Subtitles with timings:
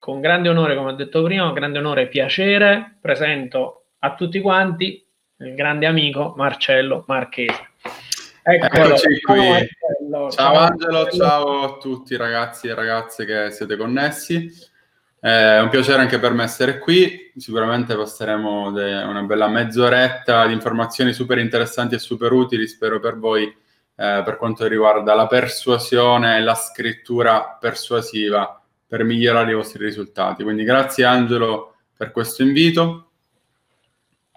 [0.00, 5.06] con grande onore, come ho detto prima, grande onore e piacere, presento a tutti quanti
[5.36, 7.68] il grande amico Marcello Marchese.
[8.42, 9.36] Eccolo, Eccoci qui.
[9.36, 10.30] Marcello.
[10.30, 14.50] Ciao, ciao Angelo, ciao a tutti ragazzi e ragazze che siete connessi.
[15.20, 17.30] È un piacere anche per me essere qui.
[17.36, 23.44] Sicuramente passeremo una bella mezz'oretta di informazioni super interessanti e super utili, spero per voi,
[23.44, 28.59] eh, per quanto riguarda la persuasione e la scrittura persuasiva
[28.90, 30.42] per migliorare i vostri risultati.
[30.42, 33.10] Quindi grazie Angelo per questo invito.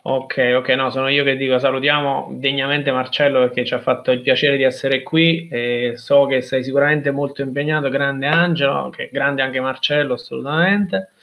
[0.03, 4.21] Ok, ok, no, sono io che dico salutiamo degnamente Marcello perché ci ha fatto il
[4.21, 9.41] piacere di essere qui e so che sei sicuramente molto impegnato, grande Angelo, che grande
[9.41, 11.13] anche Marcello assolutamente,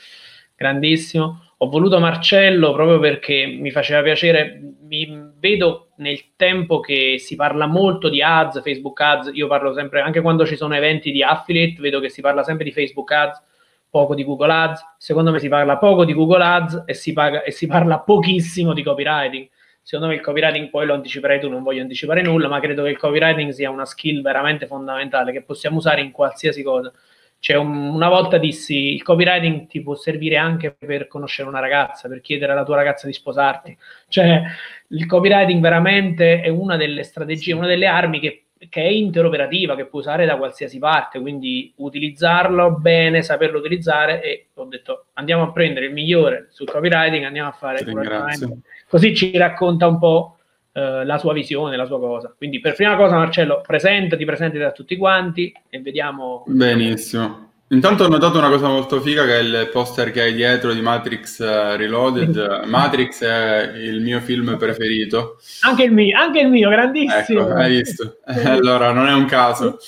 [0.57, 1.50] grandissimo.
[1.63, 7.67] Ho voluto Marcello proprio perché mi faceva piacere, mi vedo nel tempo che si parla
[7.67, 11.81] molto di ads, Facebook ads, io parlo sempre, anche quando ci sono eventi di affiliate,
[11.81, 13.43] vedo che si parla sempre di Facebook ads,
[13.91, 14.95] poco di Google Ads.
[14.97, 18.73] Secondo me si parla poco di Google Ads e si, paga, e si parla pochissimo
[18.73, 19.49] di copywriting.
[19.83, 22.91] Secondo me il copywriting poi lo anticiperai tu, non voglio anticipare nulla, ma credo che
[22.91, 26.93] il copywriting sia una skill veramente fondamentale che possiamo usare in qualsiasi cosa.
[27.41, 32.09] Cioè, un, una volta dissi, il copywriting ti può servire anche per conoscere una ragazza,
[32.09, 33.77] per chiedere alla tua ragazza di sposarti.
[34.09, 34.43] Cioè,
[34.88, 39.87] il copywriting veramente è una delle strategie, una delle armi che che è interoperativa, che
[39.87, 45.52] puoi usare da qualsiasi parte, quindi utilizzarlo bene, saperlo utilizzare e ho detto andiamo a
[45.52, 47.83] prendere il migliore sul copywriting, andiamo a fare
[48.87, 50.40] così ci racconta un po'
[50.73, 52.32] eh, la sua visione, la sua cosa.
[52.37, 56.45] Quindi per prima cosa Marcello, presentati, presentati a tutti quanti e vediamo.
[56.46, 57.49] Benissimo.
[57.73, 60.80] Intanto ho notato una cosa molto figa che è il poster che hai dietro di
[60.80, 62.65] Matrix uh, Reloaded.
[62.66, 65.38] Matrix è il mio film preferito.
[65.60, 67.49] Anche il mio, anche il mio, grandissimo.
[67.49, 68.19] Ecco, hai visto?
[68.27, 69.78] allora, non è un caso.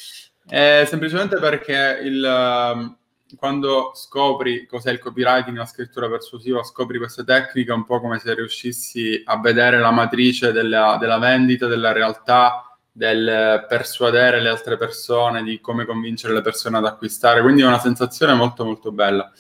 [0.46, 2.96] È semplicemente perché il, uh,
[3.36, 8.34] quando scopri cos'è il copywriting, la scrittura persuasiva, scopri queste tecniche un po' come se
[8.34, 15.42] riuscissi a vedere la matrice della, della vendita, della realtà, del persuadere le altre persone,
[15.42, 19.33] di come convincere le persone ad acquistare, quindi è una sensazione molto molto bella.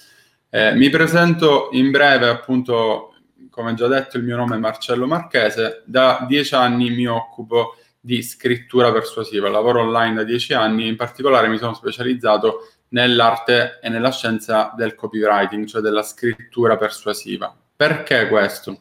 [0.48, 3.14] Eh, mi presento in breve, appunto,
[3.50, 8.20] come già detto, il mio nome è Marcello Marchese, da dieci anni mi occupo di
[8.22, 14.10] scrittura persuasiva, lavoro online da dieci anni, in particolare mi sono specializzato nell'arte e nella
[14.10, 17.54] scienza del copywriting, cioè della scrittura persuasiva.
[17.76, 18.80] Perché questo?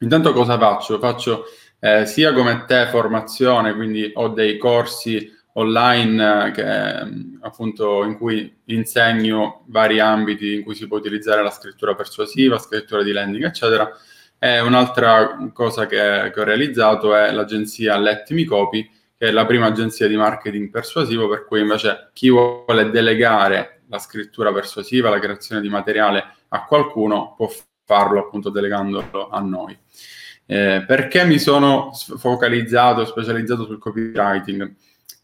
[0.00, 0.98] Intanto cosa faccio?
[0.98, 1.44] Faccio
[1.78, 8.16] eh, sia come te formazione, quindi ho dei corsi online eh, che, mm, appunto in
[8.16, 13.44] cui insegno vari ambiti in cui si può utilizzare la scrittura persuasiva, scrittura di landing,
[13.44, 13.90] eccetera.
[14.38, 19.66] E un'altra cosa che, che ho realizzato è l'agenzia Lettimi Copy, che è la prima
[19.66, 25.60] agenzia di marketing persuasivo, per cui invece chi vuole delegare la scrittura persuasiva, la creazione
[25.60, 27.50] di materiale a qualcuno può
[27.84, 29.78] farlo appunto delegandolo a noi.
[30.44, 34.74] Eh, perché mi sono focalizzato, specializzato sul copywriting?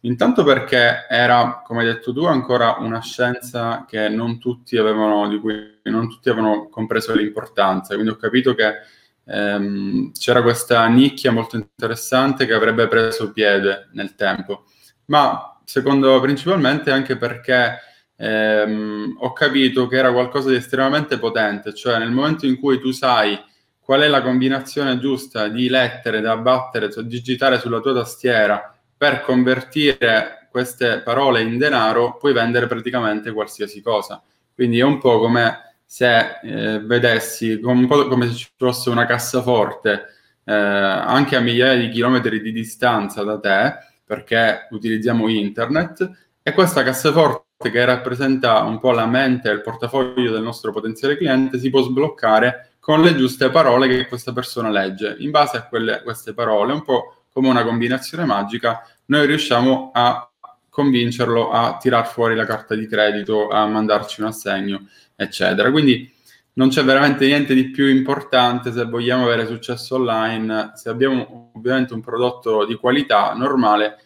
[0.05, 4.41] Intanto perché era, come hai detto tu, ancora una scienza che non
[4.79, 7.95] avevano, di cui non tutti avevano compreso l'importanza.
[7.95, 8.79] Quindi ho capito che
[9.27, 14.65] ehm, c'era questa nicchia molto interessante che avrebbe preso piede nel tempo.
[15.07, 17.79] Ma secondo principalmente anche perché
[18.17, 22.91] ehm, ho capito che era qualcosa di estremamente potente, cioè nel momento in cui tu
[22.91, 23.39] sai
[23.81, 29.23] qual è la combinazione giusta di lettere da battere, cioè digitare sulla tua tastiera per
[29.23, 34.23] convertire queste parole in denaro, puoi vendere praticamente qualsiasi cosa.
[34.55, 39.05] Quindi è un po' come se eh, vedessi, un po' come se ci fosse una
[39.05, 40.07] cassaforte
[40.43, 46.11] eh, anche a migliaia di chilometri di distanza da te, perché utilizziamo internet,
[46.43, 51.19] e questa cassaforte che rappresenta un po' la mente e il portafoglio del nostro potenziale
[51.19, 55.17] cliente si può sbloccare con le giuste parole che questa persona legge.
[55.19, 60.27] In base a quelle, queste parole, un po' come una combinazione magica, noi riusciamo a
[60.71, 65.71] convincerlo a tirar fuori la carta di credito, a mandarci un assegno, eccetera.
[65.71, 66.11] Quindi
[66.55, 71.95] non c'è veramente niente di più importante se vogliamo avere successo online, se abbiamo ovviamente
[71.95, 73.97] un prodotto di qualità normale,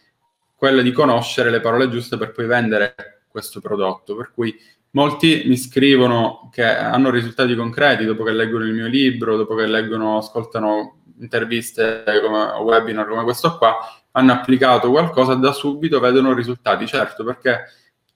[0.55, 4.15] quello di conoscere le parole giuste per poi vendere questo prodotto.
[4.15, 4.57] Per cui
[4.97, 9.67] Molti mi scrivono che hanno risultati concreti dopo che leggono il mio libro, dopo che
[9.67, 13.77] leggono, ascoltano interviste come webinar come questo qua,
[14.13, 17.65] hanno applicato qualcosa da subito vedono risultati, certo, perché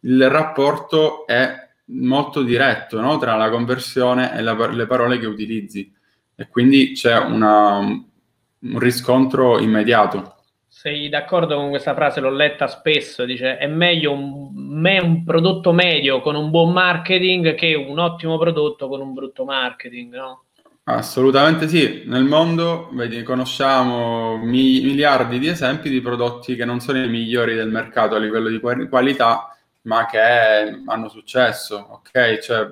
[0.00, 3.18] il rapporto è molto diretto no?
[3.18, 5.92] tra la conversione e la, le parole che utilizzi
[6.34, 10.36] e quindi c'è una, un riscontro immediato.
[10.68, 12.20] sei d'accordo con questa frase?
[12.20, 17.54] L'ho letta spesso, dice è meglio un, me, un prodotto medio con un buon marketing
[17.54, 20.44] che un ottimo prodotto con un brutto marketing, no?
[20.84, 27.02] Assolutamente sì, nel mondo vedi, conosciamo mi- miliardi di esempi di prodotti che non sono
[27.02, 32.38] i migliori del mercato a livello di qualità, ma che hanno successo, ok?
[32.38, 32.68] Cioè,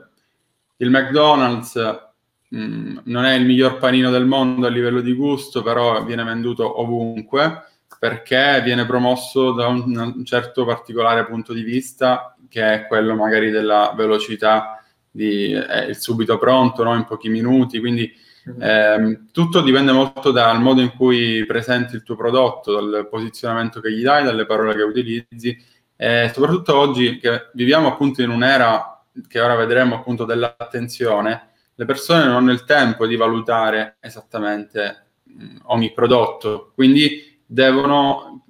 [0.78, 1.74] il McDonald's
[2.48, 6.24] mh, mm, non è il miglior panino del mondo a livello di gusto, però viene
[6.24, 7.64] venduto ovunque
[7.98, 13.50] perché viene promosso da un, un certo particolare punto di vista, che è quello magari
[13.50, 16.94] della velocità di, è il subito pronto, no?
[16.94, 18.10] in pochi minuti, quindi
[18.60, 23.92] ehm, tutto dipende molto dal modo in cui presenti il tuo prodotto, dal posizionamento che
[23.92, 25.56] gli dai, dalle parole che utilizzi
[26.00, 32.24] e soprattutto oggi che viviamo appunto in un'era che ora vedremo appunto dell'attenzione, le persone
[32.24, 38.44] non hanno il tempo di valutare esattamente mh, ogni prodotto, quindi devono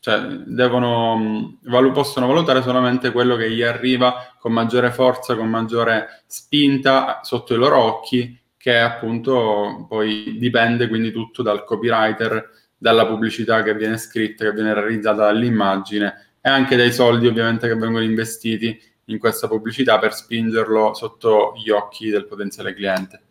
[0.00, 6.22] cioè devono, valu- possono valutare solamente quello che gli arriva con maggiore forza, con maggiore
[6.26, 13.62] spinta sotto i loro occhi, che appunto poi dipende quindi tutto dal copywriter, dalla pubblicità
[13.62, 18.80] che viene scritta, che viene realizzata dall'immagine e anche dai soldi ovviamente che vengono investiti
[19.06, 23.22] in questa pubblicità per spingerlo sotto gli occhi del potenziale cliente.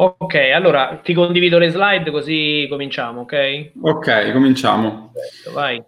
[0.00, 3.72] Ok, allora ti condivido le slide così cominciamo, ok?
[3.82, 5.10] Ok, cominciamo.
[5.12, 5.82] Perfetto, vai.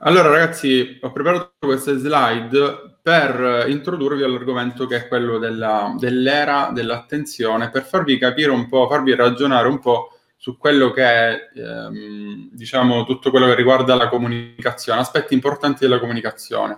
[0.00, 7.70] Allora ragazzi, ho preparato queste slide per introdurvi all'argomento che è quello della, dell'era dell'attenzione,
[7.70, 13.04] per farvi capire un po', farvi ragionare un po' su quello che è, ehm, diciamo,
[13.04, 16.76] tutto quello che riguarda la comunicazione, aspetti importanti della comunicazione.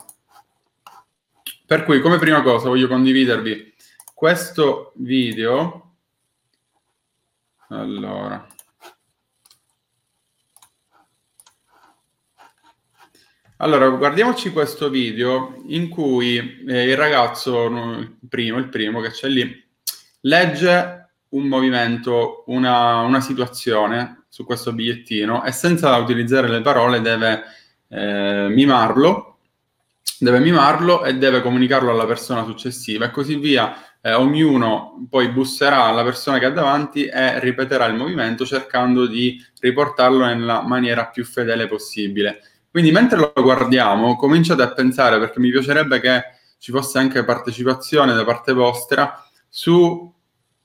[1.65, 3.73] Per cui, come prima cosa, voglio condividervi
[4.13, 5.93] questo video
[7.69, 8.49] allora.
[13.59, 19.29] Allora, guardiamoci questo video in cui eh, il ragazzo, il primo, il primo che c'è
[19.29, 19.65] lì,
[20.23, 21.02] legge
[21.33, 27.43] un movimento, una, una situazione su questo bigliettino e senza utilizzare le parole deve
[27.89, 29.39] eh, mimarlo,
[30.19, 35.85] deve mimarlo e deve comunicarlo alla persona successiva e così via eh, ognuno poi busserà
[35.85, 41.25] alla persona che ha davanti e ripeterà il movimento cercando di riportarlo nella maniera più
[41.25, 42.41] fedele possibile.
[42.71, 46.23] Quindi mentre lo guardiamo, cominciate a pensare, perché mi piacerebbe che
[46.59, 50.11] ci fosse anche partecipazione da parte vostra su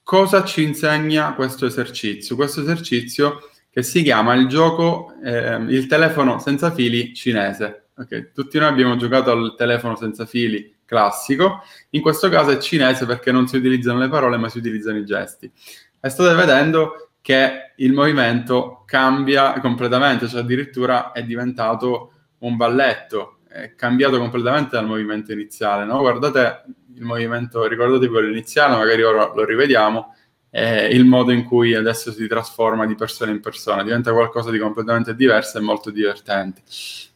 [0.07, 2.37] cosa ci insegna questo esercizio.
[2.37, 7.89] Questo esercizio che si chiama il gioco, eh, il telefono senza fili cinese.
[7.93, 8.31] Okay.
[8.33, 13.33] Tutti noi abbiamo giocato al telefono senza fili classico, in questo caso è cinese perché
[13.33, 15.51] non si utilizzano le parole ma si utilizzano i gesti.
[15.99, 23.75] E state vedendo che il movimento cambia completamente, cioè addirittura è diventato un balletto, è
[23.75, 25.99] cambiato completamente dal movimento iniziale, no?
[25.99, 26.63] Guardate
[26.97, 30.15] il movimento, ricordatevi quello iniziale, magari ora lo rivediamo,
[30.49, 34.57] è il modo in cui adesso si trasforma di persona in persona, diventa qualcosa di
[34.57, 36.61] completamente diverso e molto divertente.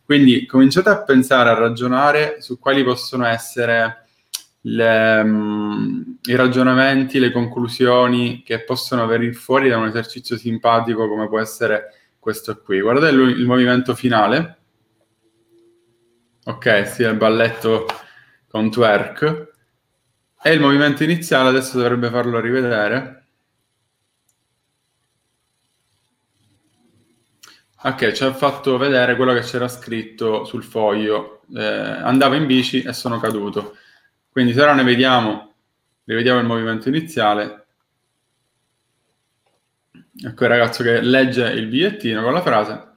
[0.05, 4.05] Quindi cominciate a pensare, a ragionare su quali possono essere
[4.61, 11.27] le, um, i ragionamenti, le conclusioni che possono venire fuori da un esercizio simpatico come
[11.27, 12.81] può essere questo qui.
[12.81, 14.57] Guardate il, il movimento finale.
[16.43, 17.85] Ok, sì, il balletto
[18.47, 19.50] con twerk.
[20.43, 23.25] E il movimento iniziale adesso dovrebbe farlo rivedere.
[27.83, 31.41] Ok, ci ha fatto vedere quello che c'era scritto sul foglio.
[31.53, 33.75] Eh, andavo in bici e sono caduto.
[34.29, 35.53] Quindi se ora ne vediamo,
[36.05, 37.65] rivediamo il movimento iniziale.
[40.23, 42.90] Ecco il ragazzo che legge il bigliettino con la frase.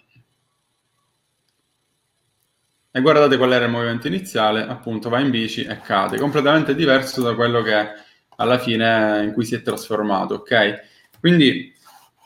[2.97, 7.23] E guardate qual era il movimento iniziale, appunto va in bici e cade, completamente diverso
[7.23, 7.89] da quello che
[8.37, 10.81] alla fine in cui si è trasformato, ok?
[11.19, 11.75] Quindi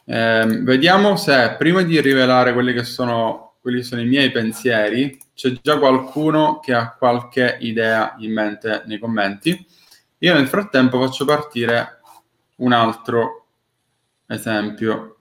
[0.04, 5.18] eh, vediamo se prima di rivelare quelli che sono, quelli che sono i miei pensieri,
[5.34, 9.66] c'è già qualcuno che ha qualche idea in mente nei commenti.
[10.18, 12.00] Io nel frattempo faccio partire
[12.56, 13.46] un altro
[14.26, 15.17] esempio.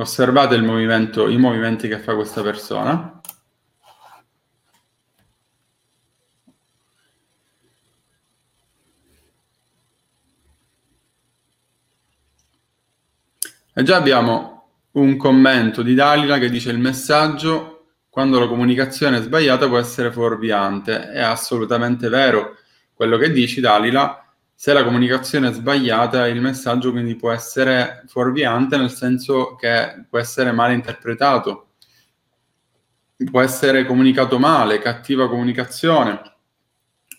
[0.00, 3.20] Osservate il movimento, i movimenti che fa questa persona.
[13.74, 19.20] E già abbiamo un commento di Dalila che dice il messaggio quando la comunicazione è
[19.20, 21.10] sbagliata può essere fuorviante.
[21.10, 22.56] È assolutamente vero
[22.94, 24.29] quello che dici Dalila.
[24.60, 30.18] Se la comunicazione è sbagliata, il messaggio quindi può essere fuorviante nel senso che può
[30.18, 31.68] essere male interpretato,
[33.30, 36.20] può essere comunicato male, cattiva comunicazione,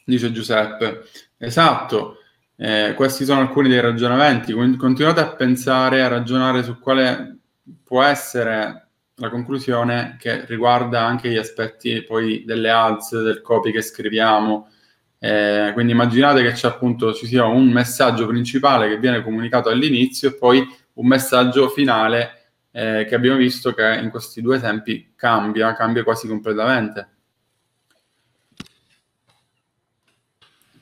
[0.05, 1.05] dice Giuseppe.
[1.37, 2.17] Esatto,
[2.57, 4.53] eh, questi sono alcuni dei ragionamenti.
[4.77, 7.39] Continuate a pensare, a ragionare su quale
[7.83, 13.81] può essere la conclusione che riguarda anche gli aspetti poi delle ads, del copy che
[13.81, 14.69] scriviamo,
[15.23, 20.33] eh, quindi immaginate che appunto ci sia un messaggio principale che viene comunicato all'inizio e
[20.33, 26.03] poi un messaggio finale eh, che abbiamo visto che in questi due esempi cambia, cambia
[26.03, 27.07] quasi completamente.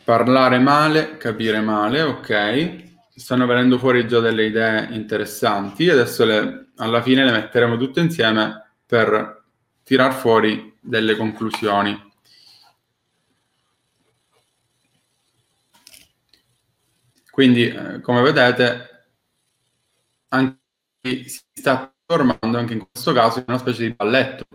[0.06, 2.88] Parlare male, capire male, ok.
[3.14, 5.90] Stanno venendo fuori già delle idee interessanti.
[5.90, 9.44] Adesso le, alla fine le metteremo tutte insieme per
[9.84, 12.08] tirar fuori delle conclusioni.
[17.40, 19.06] Quindi, eh, come vedete,
[20.28, 20.60] anche,
[21.02, 24.46] si sta formando anche in questo caso una specie di balletto.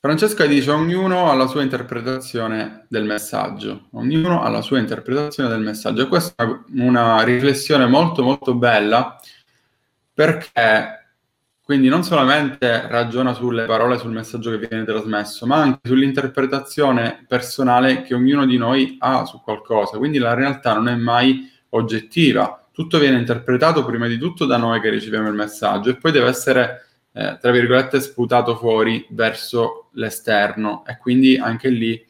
[0.00, 5.60] Francesca dice ognuno ha la sua interpretazione del messaggio, ognuno ha la sua interpretazione del
[5.60, 9.20] messaggio e questa è una riflessione molto molto bella
[10.14, 10.99] perché
[11.70, 18.02] quindi non solamente ragiona sulle parole, sul messaggio che viene trasmesso, ma anche sull'interpretazione personale
[18.02, 19.96] che ognuno di noi ha su qualcosa.
[19.96, 24.80] Quindi la realtà non è mai oggettiva, tutto viene interpretato prima di tutto da noi
[24.80, 30.82] che riceviamo il messaggio e poi deve essere, eh, tra virgolette, sputato fuori verso l'esterno
[30.84, 32.04] e quindi anche lì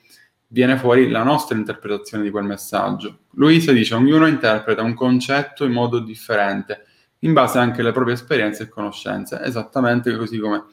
[0.47, 3.25] viene fuori la nostra interpretazione di quel messaggio.
[3.33, 6.87] Luisa dice ognuno interpreta un concetto in modo differente
[7.21, 10.65] in base anche alle proprie esperienze e conoscenze, esattamente così come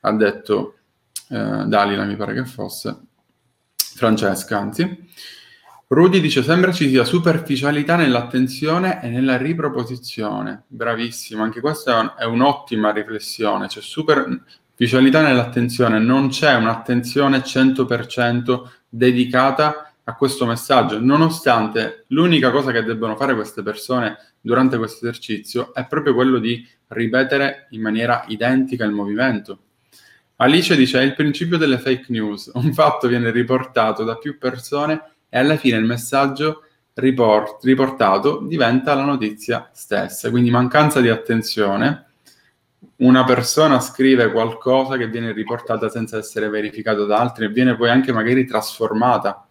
[0.00, 0.76] ha detto
[1.28, 2.96] eh, Dalila, mi pare che fosse,
[3.76, 5.08] Francesca, anzi.
[5.86, 10.64] Rudy dice, sembra ci sia superficialità nell'attenzione e nella riproposizione.
[10.66, 20.14] Bravissimo, anche questa è un'ottima riflessione, c'è superficialità nell'attenzione, non c'è un'attenzione 100% dedicata a
[20.16, 26.12] questo messaggio, nonostante l'unica cosa che debbono fare queste persone durante questo esercizio è proprio
[26.12, 29.60] quello di ripetere in maniera identica il movimento.
[30.36, 32.50] Alice dice: È il principio delle fake news.
[32.52, 38.94] Un fatto viene riportato da più persone e alla fine il messaggio report, riportato diventa
[38.94, 40.28] la notizia stessa.
[40.28, 42.04] Quindi mancanza di attenzione.
[42.96, 47.88] Una persona scrive qualcosa che viene riportata senza essere verificato da altri e viene poi
[47.88, 49.48] anche magari trasformata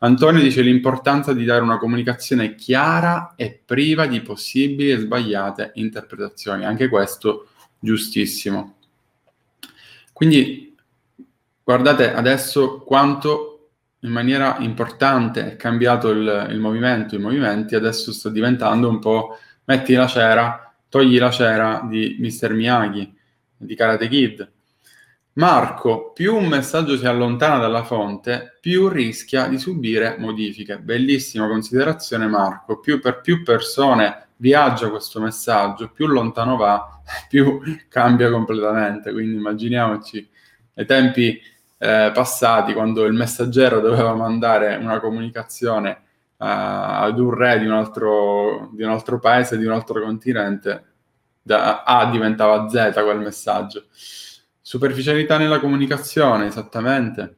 [0.00, 6.64] Antonio dice l'importanza di dare una comunicazione chiara e priva di possibili e sbagliate interpretazioni.
[6.64, 7.48] Anche questo
[7.80, 8.76] giustissimo.
[10.12, 10.76] Quindi
[11.64, 18.28] guardate adesso quanto in maniera importante è cambiato il, il movimento, i movimenti adesso sta
[18.28, 22.52] diventando un po' metti la cera, togli la cera di Mr.
[22.54, 23.16] Miyagi,
[23.56, 24.52] di Karate Kid
[25.38, 30.80] Marco, più un messaggio si allontana dalla fonte, più rischia di subire modifiche.
[30.80, 38.32] Bellissima considerazione Marco, più per più persone viaggia questo messaggio, più lontano va, più cambia
[38.32, 39.12] completamente.
[39.12, 40.28] Quindi immaginiamoci
[40.74, 41.40] ai tempi
[41.78, 45.90] eh, passati quando il messaggero doveva mandare una comunicazione
[46.36, 50.84] uh, ad un re di un, altro, di un altro paese, di un altro continente,
[51.40, 53.84] da A diventava Z quel messaggio.
[54.68, 57.36] Superficialità nella comunicazione, esattamente.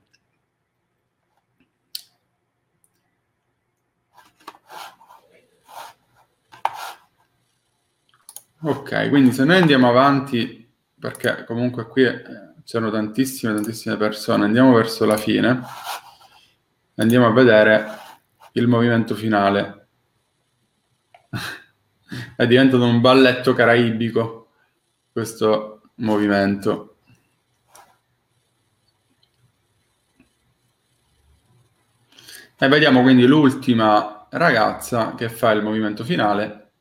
[8.62, 10.68] Ok, quindi se noi andiamo avanti,
[10.98, 12.22] perché comunque qui eh,
[12.64, 15.62] c'erano tantissime, tantissime persone, andiamo verso la fine,
[16.96, 17.86] andiamo a vedere
[18.54, 19.86] il movimento finale.
[22.34, 24.50] È diventato un balletto caraibico
[25.12, 26.89] questo movimento.
[32.62, 36.72] E vediamo quindi l'ultima ragazza che fa il movimento finale.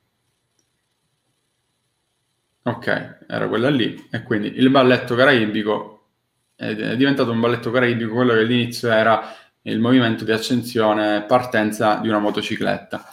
[2.64, 4.08] Ok, era quella lì.
[4.12, 6.08] E quindi il balletto caraibico
[6.54, 11.96] è diventato un balletto caraibico, quello che all'inizio era il movimento di accensione e partenza
[11.96, 13.10] di una motocicletta.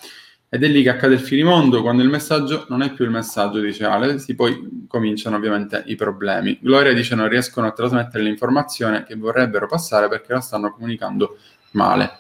[0.49, 3.61] Ed è lì che accade il finimondo, quando il messaggio non è più il messaggio,
[3.61, 6.59] dice Ale, si poi cominciano ovviamente i problemi.
[6.61, 11.39] Gloria dice non riescono a trasmettere l'informazione che vorrebbero passare perché la stanno comunicando
[11.73, 12.13] male.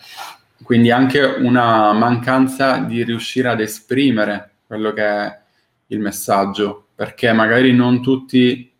[0.62, 5.40] Quindi anche una mancanza di riuscire ad esprimere quello che è
[5.88, 8.72] il messaggio, perché magari non tutti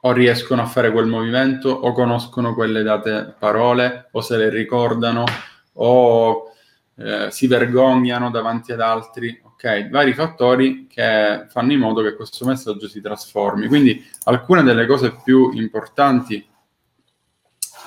[0.00, 5.24] o riescono a fare quel movimento o conoscono quelle date parole o se le ricordano
[5.74, 6.52] o
[6.94, 9.88] eh, si vergognano davanti ad altri, ok?
[9.88, 13.66] Vari fattori che fanno in modo che questo messaggio si trasformi.
[13.66, 16.46] Quindi alcune delle cose più importanti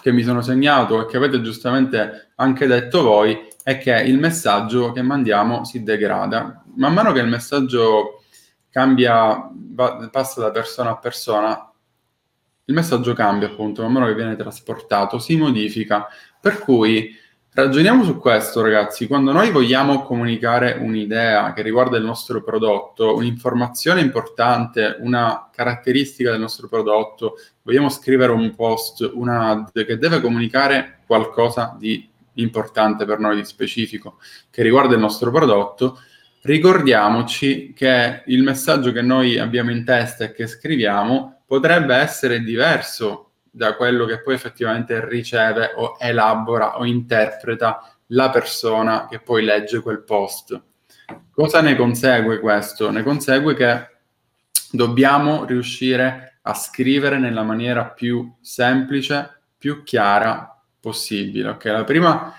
[0.02, 4.92] che mi sono segnato e che avete giustamente anche detto voi è che il messaggio
[4.92, 6.64] che mandiamo si degrada.
[6.76, 8.24] Man mano che il messaggio
[8.70, 11.72] cambia, va, passa da persona a persona,
[12.66, 16.08] il messaggio cambia appunto, man mano che viene trasportato, si modifica.
[16.40, 17.16] Per cui
[17.54, 19.06] ragioniamo su questo, ragazzi.
[19.06, 26.40] Quando noi vogliamo comunicare un'idea che riguarda il nostro prodotto, un'informazione importante, una caratteristica del
[26.40, 33.20] nostro prodotto, vogliamo scrivere un post, una ad che deve comunicare qualcosa di importante per
[33.20, 34.20] noi, di specifico,
[34.50, 36.00] che riguarda il nostro prodotto,
[36.44, 43.32] ricordiamoci che il messaggio che noi abbiamo in testa e che scriviamo potrebbe essere diverso
[43.52, 49.82] da quello che poi effettivamente riceve o elabora o interpreta la persona che poi legge
[49.82, 50.60] quel post.
[51.32, 52.90] Cosa ne consegue questo?
[52.92, 53.88] Ne consegue che
[54.72, 60.51] dobbiamo riuscire a scrivere nella maniera più semplice, più chiara
[60.82, 61.50] possibile.
[61.50, 61.86] Okay?
[61.86, 62.34] Prima,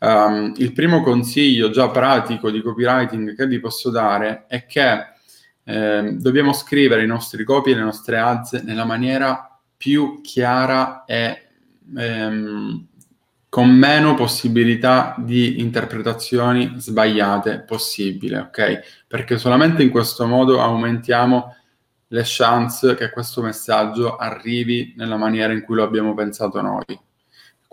[0.00, 5.12] um, il primo consiglio già pratico di copywriting che vi posso dare è che
[5.64, 11.48] eh, dobbiamo scrivere i nostri copy e le nostre ads nella maniera più chiara e
[11.96, 12.86] ehm,
[13.48, 19.04] con meno possibilità di interpretazioni sbagliate possibile, ok?
[19.06, 21.54] Perché solamente in questo modo aumentiamo
[22.08, 26.84] le chance che questo messaggio arrivi nella maniera in cui lo abbiamo pensato noi.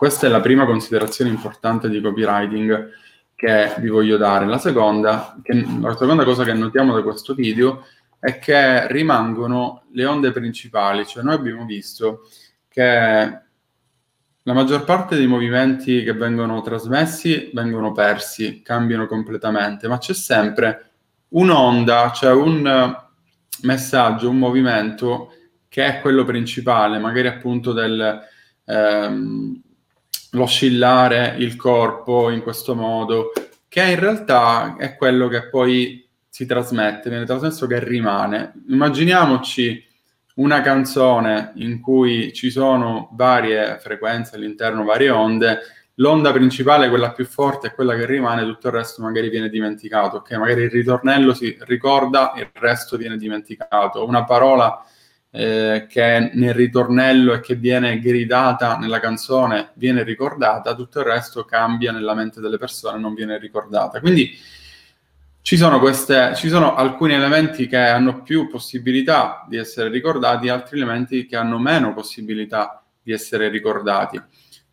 [0.01, 2.89] Questa è la prima considerazione importante di copywriting
[3.35, 4.47] che vi voglio dare.
[4.47, 7.85] La seconda, che, la seconda cosa che notiamo da questo video
[8.17, 12.27] è che rimangono le onde principali, cioè noi abbiamo visto
[12.67, 20.15] che la maggior parte dei movimenti che vengono trasmessi vengono persi, cambiano completamente, ma c'è
[20.15, 20.93] sempre
[21.27, 22.97] un'onda, cioè un
[23.61, 25.31] messaggio, un movimento
[25.69, 28.19] che è quello principale, magari appunto del,
[28.65, 29.61] ehm,
[30.31, 33.31] l'oscillare il corpo in questo modo,
[33.67, 38.53] che in realtà è quello che poi si trasmette, viene trasmesso che rimane.
[38.69, 39.87] Immaginiamoci
[40.35, 45.59] una canzone in cui ci sono varie frequenze all'interno, varie onde,
[45.95, 50.17] l'onda principale, quella più forte, è quella che rimane, tutto il resto magari viene dimenticato,
[50.17, 50.31] ok?
[50.31, 54.05] Magari il ritornello si ricorda, il resto viene dimenticato.
[54.05, 54.83] Una parola
[55.31, 61.45] eh, che nel ritornello e che viene gridata nella canzone viene ricordata, tutto il resto
[61.45, 63.99] cambia nella mente delle persone, non viene ricordata.
[64.01, 64.37] Quindi
[65.43, 70.77] ci sono, queste, ci sono alcuni elementi che hanno più possibilità di essere ricordati, altri
[70.77, 74.21] elementi che hanno meno possibilità di essere ricordati.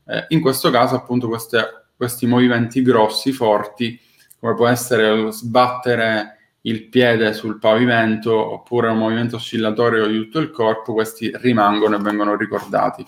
[0.07, 3.99] Eh, in questo caso, appunto, queste, questi movimenti grossi, forti,
[4.39, 10.39] come può essere lo sbattere il piede sul pavimento oppure un movimento oscillatorio di tutto
[10.39, 13.05] il corpo, questi rimangono e vengono ricordati.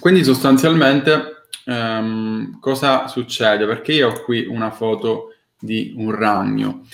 [0.00, 3.66] Quindi sostanzialmente ehm, cosa succede?
[3.66, 6.84] Perché io ho qui una foto di un ragno.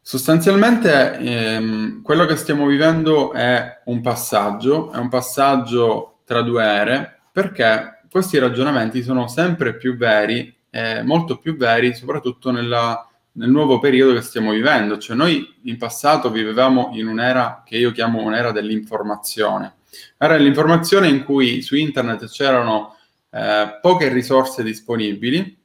[0.00, 7.22] Sostanzialmente ehm, quello che stiamo vivendo è un passaggio, è un passaggio tra due ere,
[7.32, 13.78] perché questi ragionamenti sono sempre più veri, eh, molto più veri, soprattutto nella nel nuovo
[13.78, 14.98] periodo che stiamo vivendo.
[14.98, 19.74] Cioè noi in passato vivevamo in un'era che io chiamo un'era dell'informazione.
[20.18, 22.96] Era l'informazione in cui su internet c'erano
[23.30, 25.56] eh, poche risorse disponibili,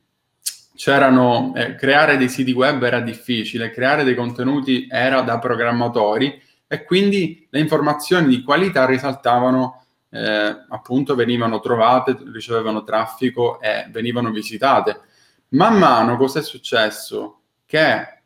[0.75, 6.83] c'erano, eh, creare dei siti web era difficile, creare dei contenuti era da programmatori e
[6.85, 14.99] quindi le informazioni di qualità risaltavano, eh, appunto venivano trovate, ricevevano traffico e venivano visitate.
[15.49, 17.40] Man mano cosa è successo?
[17.71, 18.23] Che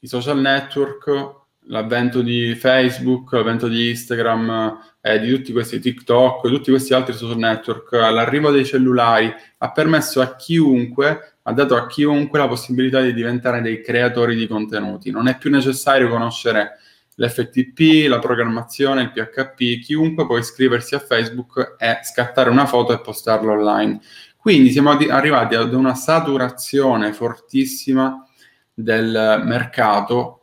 [0.00, 1.34] i social network,
[1.66, 7.38] l'avvento di Facebook, l'avvento di Instagram, eh, di tutti questi TikTok, tutti questi altri social
[7.38, 13.14] network, l'arrivo dei cellulari ha permesso a chiunque, ha dato a chiunque la possibilità di
[13.14, 15.12] diventare dei creatori di contenuti.
[15.12, 16.78] Non è più necessario conoscere
[17.14, 23.00] l'FTP, la programmazione, il PHP, chiunque può iscriversi a Facebook e scattare una foto e
[23.00, 24.00] postarla online.
[24.36, 28.26] Quindi siamo arrivati ad una saturazione fortissima
[28.74, 30.42] del mercato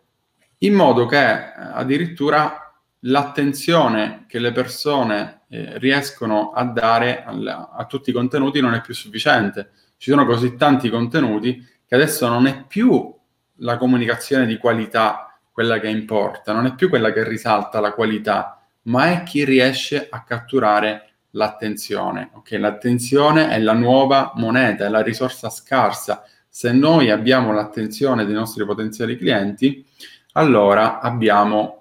[0.60, 7.86] in modo che eh, addirittura l'attenzione che le persone eh, riescono a dare al, a
[7.86, 9.72] tutti i contenuti non è più sufficiente.
[9.98, 13.16] Ci sono così tanti contenuti che adesso non è più
[13.62, 18.62] la comunicazione di qualità quella che importa, non è più quella che risalta la qualità,
[18.84, 22.30] ma è chi riesce a catturare l'attenzione.
[22.34, 22.60] Okay?
[22.60, 26.24] L'attenzione è la nuova moneta, è la risorsa scarsa.
[26.50, 29.86] Se noi abbiamo l'attenzione dei nostri potenziali clienti,
[30.34, 31.76] allora abbiamo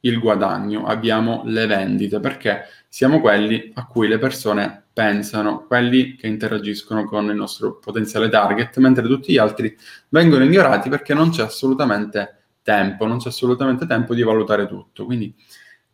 [0.00, 6.26] il guadagno, abbiamo le vendite, perché siamo quelli a cui le persone pensano, quelli che
[6.26, 9.76] interagiscono con il nostro potenziale target, mentre tutti gli altri
[10.08, 15.04] vengono ignorati perché non c'è assolutamente tempo, non c'è assolutamente tempo di valutare tutto.
[15.04, 15.34] Quindi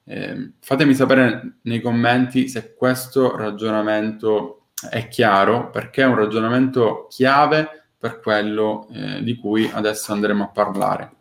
[0.05, 7.86] eh, fatemi sapere nei commenti se questo ragionamento è chiaro, perché è un ragionamento chiave
[7.99, 11.13] per quello eh, di cui adesso andremo a parlare.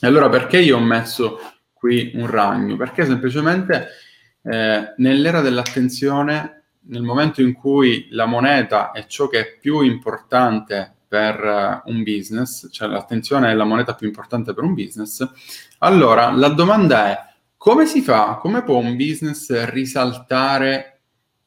[0.00, 1.40] E allora perché io ho messo
[1.72, 2.76] qui un ragno?
[2.76, 3.88] Perché semplicemente
[4.42, 10.94] eh, nell'era dell'attenzione, nel momento in cui la moneta è ciò che è più importante
[11.08, 11.42] per
[11.84, 15.26] uh, un business, cioè l'attenzione è la moneta più importante per un business,
[15.78, 17.18] allora la domanda è
[17.56, 21.00] come si fa, come può un business risaltare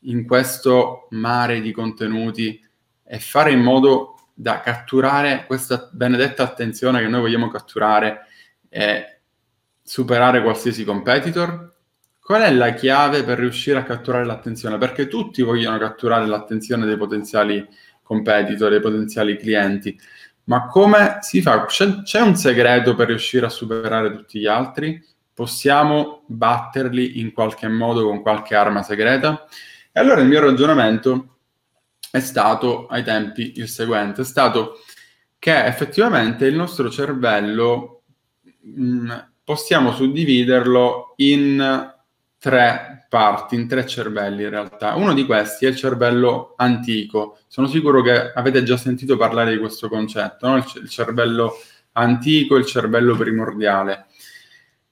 [0.06, 2.60] in questo mare di contenuti
[3.04, 8.22] e fare in modo da catturare questa benedetta attenzione che noi vogliamo catturare
[8.70, 9.20] e
[9.84, 11.76] superare qualsiasi competitor?
[12.20, 14.80] Qual è la chiave per riuscire a catturare l'attenzione?
[14.80, 17.68] Perché tutti vogliono catturare l'attenzione dei potenziali
[18.02, 19.96] competitor, dei potenziali clienti.
[20.46, 21.66] Ma come si fa?
[21.66, 25.00] C'è, c'è un segreto per riuscire a superare tutti gli altri?
[25.32, 29.46] Possiamo batterli in qualche modo con qualche arma segreta?
[29.92, 31.31] E allora il mio ragionamento
[32.12, 34.82] è stato ai tempi il seguente, è stato
[35.40, 38.04] che effettivamente il nostro cervello
[38.60, 41.94] mh, possiamo suddividerlo in
[42.38, 44.96] tre parti, in tre cervelli in realtà.
[44.96, 47.40] Uno di questi è il cervello antico.
[47.48, 50.58] Sono sicuro che avete già sentito parlare di questo concetto, no?
[50.58, 51.54] il cervello
[51.94, 54.08] antico, il cervello primordiale.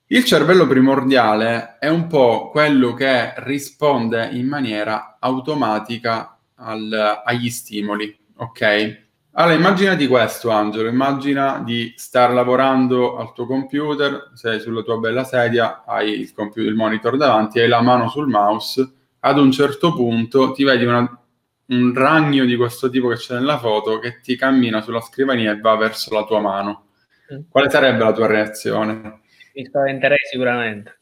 [0.08, 8.18] Il cervello primordiale è un po' quello che risponde in maniera automatica al, agli stimoli,
[8.38, 9.08] ok?
[9.34, 15.24] Allora, immaginati questo, Angelo, immagina di star lavorando al tuo computer, sei sulla tua bella
[15.24, 19.94] sedia, hai il, computer, il monitor davanti, hai la mano sul mouse, ad un certo
[19.94, 21.22] punto ti vedi una,
[21.68, 25.60] un ragno di questo tipo che c'è nella foto che ti cammina sulla scrivania e
[25.60, 26.88] va verso la tua mano.
[27.34, 27.42] Mm.
[27.50, 29.22] Quale sarebbe la tua reazione?
[29.54, 31.00] Mi spaventerei sicuramente.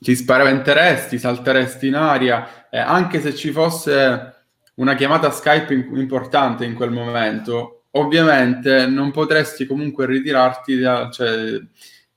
[0.00, 4.37] Ti spaventeresti, salteresti in aria, eh, anche se ci fosse
[4.78, 11.60] una chiamata Skype in- importante in quel momento, ovviamente non potresti comunque ritirarti, da, cioè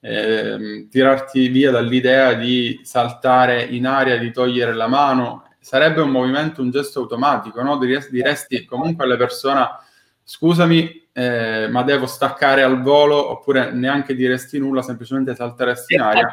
[0.03, 5.45] eh, tirarti via dall'idea di saltare in aria, di togliere la mano.
[5.59, 7.77] Sarebbe un movimento, un gesto automatico, no?
[7.77, 9.67] Diresti comunque alle persone,
[10.23, 16.31] scusami, eh, ma devo staccare al volo, oppure neanche diresti nulla, semplicemente salteresti in aria.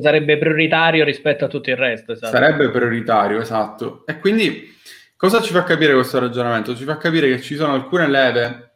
[0.00, 2.12] Sarebbe prioritario rispetto a tutto il resto.
[2.12, 2.32] Esatto.
[2.32, 4.04] Sarebbe prioritario, esatto.
[4.06, 4.78] E quindi
[5.20, 6.74] Cosa ci fa capire questo ragionamento?
[6.74, 8.70] Ci fa capire che ci sono alcune leve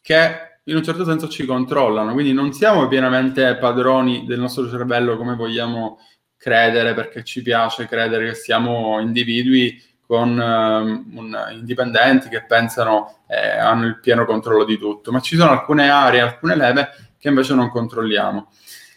[0.00, 5.16] che in un certo senso ci controllano, quindi non siamo pienamente padroni del nostro cervello
[5.16, 6.00] come vogliamo
[6.36, 13.56] credere, perché ci piace credere che siamo individui con um, un, indipendenti che pensano eh,
[13.56, 17.54] hanno il pieno controllo di tutto, ma ci sono alcune aree, alcune leve che invece
[17.54, 18.50] non controlliamo.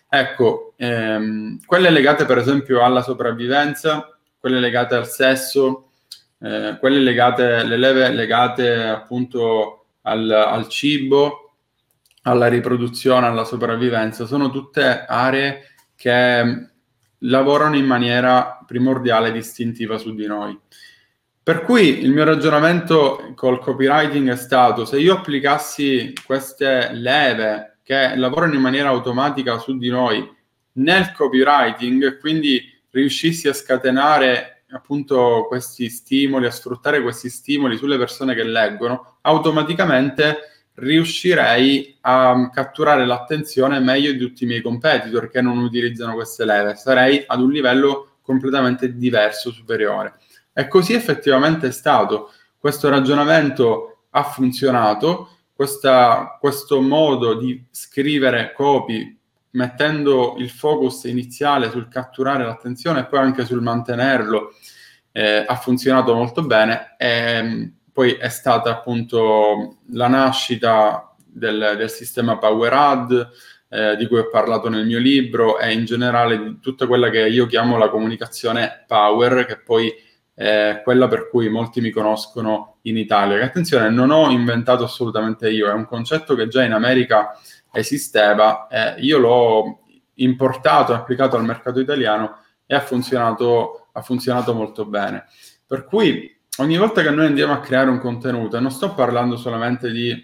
[0.10, 5.87] Ecco, ehm, quelle legate per esempio alla sopravvivenza, quelle legate al sesso,
[6.40, 11.54] eh, quelle legate, le leve legate appunto al, al cibo,
[12.24, 16.70] alla riproduzione, alla sopravvivenza, sono tutte aree che
[17.20, 20.58] lavorano in maniera primordiale e istintiva su di noi.
[21.42, 28.18] Per cui il mio ragionamento col copywriting è stato se io applicassi queste leve che
[28.18, 30.30] lavorano in maniera automatica su di noi
[30.74, 38.36] nel copywriting, quindi riuscissi a scatenare appunto questi stimoli, a sfruttare questi stimoli sulle persone
[38.36, 40.40] che leggono, automaticamente
[40.76, 46.76] riuscirei a catturare l'attenzione meglio di tutti i miei competitor che non utilizzano queste leve.
[46.76, 50.16] Sarei ad un livello completamente diverso, superiore.
[50.54, 52.32] E così effettivamente è stato.
[52.58, 59.17] Questo ragionamento ha funzionato, questa, questo modo di scrivere copy
[59.52, 64.52] mettendo il focus iniziale sul catturare l'attenzione e poi anche sul mantenerlo,
[65.12, 66.96] eh, ha funzionato molto bene.
[66.98, 73.30] E, mm, poi è stata appunto la nascita del, del sistema PowerAd,
[73.70, 77.28] eh, di cui ho parlato nel mio libro, e in generale di tutta quella che
[77.28, 79.92] io chiamo la comunicazione power, che poi
[80.34, 83.38] è quella per cui molti mi conoscono in Italia.
[83.38, 87.32] Che attenzione, non ho inventato assolutamente io, è un concetto che già in America
[87.80, 89.80] esisteva, eh, io l'ho
[90.16, 95.26] importato e applicato al mercato italiano e ha funzionato ha funzionato molto bene.
[95.66, 99.92] Per cui ogni volta che noi andiamo a creare un contenuto, non sto parlando solamente
[99.92, 100.24] di,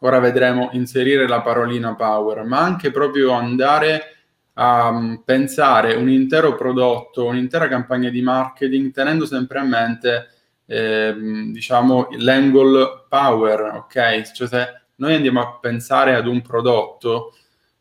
[0.00, 4.12] ora vedremo, inserire la parolina power, ma anche proprio andare
[4.54, 10.28] a um, pensare un intero prodotto, un'intera campagna di marketing, tenendo sempre a mente,
[10.64, 11.14] eh,
[11.52, 14.32] diciamo, l'angle power, ok?
[14.32, 17.34] Cioè se noi andiamo a pensare ad un prodotto,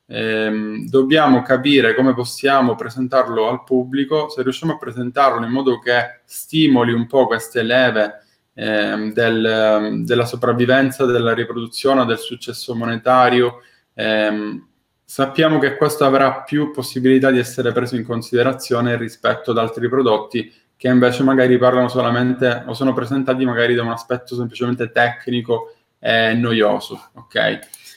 [0.08, 6.22] ehm, dobbiamo capire come possiamo presentarlo al pubblico, se riusciamo a presentarlo in modo che
[6.26, 8.24] stimoli un po' queste leve
[8.54, 13.62] ehm, del, della sopravvivenza, della riproduzione, del successo monetario,
[13.94, 14.68] ehm,
[15.04, 20.52] sappiamo che questo avrà più possibilità di essere preso in considerazione rispetto ad altri prodotti
[20.78, 25.75] che invece magari parlano solamente o sono presentati magari da un aspetto semplicemente tecnico
[26.06, 27.34] e noioso, ok?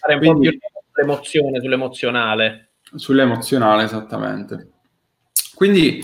[0.01, 2.71] Fare un Quindi, po' più sull'emozione, sull'emozionale.
[2.95, 4.71] Sull'emozionale, esattamente.
[5.55, 6.03] Quindi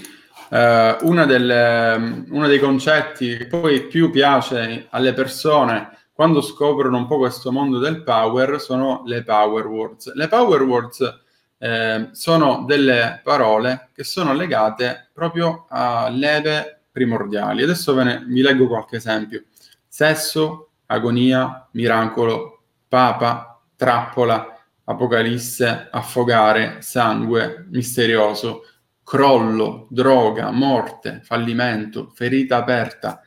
[0.51, 7.07] eh, una delle, uno dei concetti che poi più piace alle persone quando scoprono un
[7.07, 10.13] po' questo mondo del power sono le power words.
[10.13, 11.21] Le power words
[11.57, 17.63] eh, sono delle parole che sono legate proprio a leve primordiali.
[17.63, 19.45] Adesso ve ne, vi leggo qualche esempio.
[19.89, 28.63] Sesso, agonia, miracolo, papa, trappola, apocalisse, affogare, sangue, misterioso,
[29.03, 33.21] crollo, droga, morte, fallimento, ferita aperta,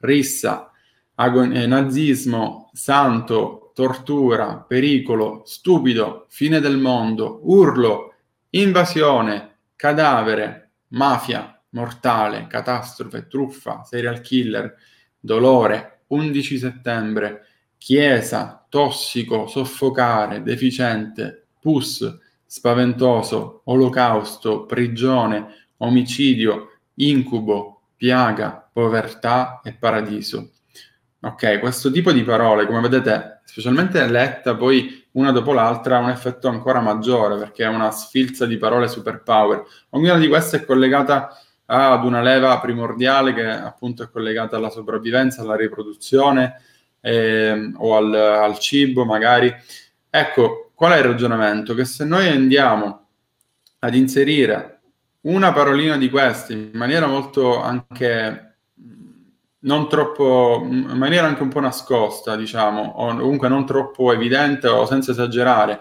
[0.00, 0.70] rissa,
[1.16, 8.14] agon- eh, nazismo, santo, tortura, pericolo, stupido, fine del mondo, urlo,
[8.50, 14.74] invasione, cadavere, mafia, mortale, catastrofe, truffa, serial killer,
[15.20, 17.46] dolore, 11 settembre,
[17.78, 30.50] chiesa, tossico, soffocare, deficiente, pus, spaventoso, olocausto, prigione, omicidio, incubo, piaga, povertà e paradiso.
[31.20, 36.10] Ok, questo tipo di parole, come vedete, specialmente letta poi una dopo l'altra, ha un
[36.10, 39.64] effetto ancora maggiore perché è una sfilza di parole superpower.
[39.90, 41.36] Ognuna di queste è collegata
[41.66, 46.60] ad una leva primordiale che appunto è collegata alla sopravvivenza, alla riproduzione
[47.00, 49.54] eh, o al, al cibo magari.
[50.08, 51.74] Ecco, qual è il ragionamento?
[51.74, 53.06] Che se noi andiamo
[53.80, 54.80] ad inserire
[55.22, 58.42] una parolina di queste in maniera molto anche
[59.66, 64.86] non troppo, in maniera anche un po' nascosta, diciamo, o comunque non troppo evidente o
[64.86, 65.80] senza esagerare,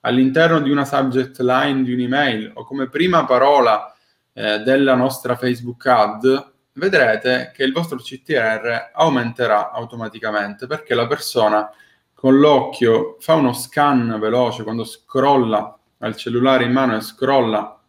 [0.00, 3.94] all'interno di una subject line di un'email o come prima parola
[4.38, 11.68] eh, della nostra Facebook ad, vedrete che il vostro CTR aumenterà automaticamente perché la persona
[12.14, 17.80] con l'occhio fa uno scan veloce quando scrolla al cellulare in mano e scrolla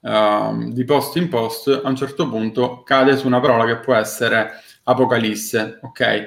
[0.00, 3.94] uh, di post in post, a un certo punto cade su una parola che può
[3.94, 6.26] essere apocalisse, ok?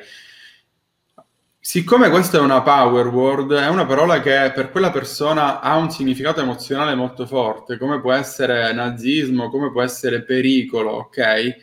[1.66, 5.90] Siccome questa è una power word, è una parola che per quella persona ha un
[5.92, 11.56] significato emozionale molto forte, come può essere nazismo, come può essere pericolo, ok?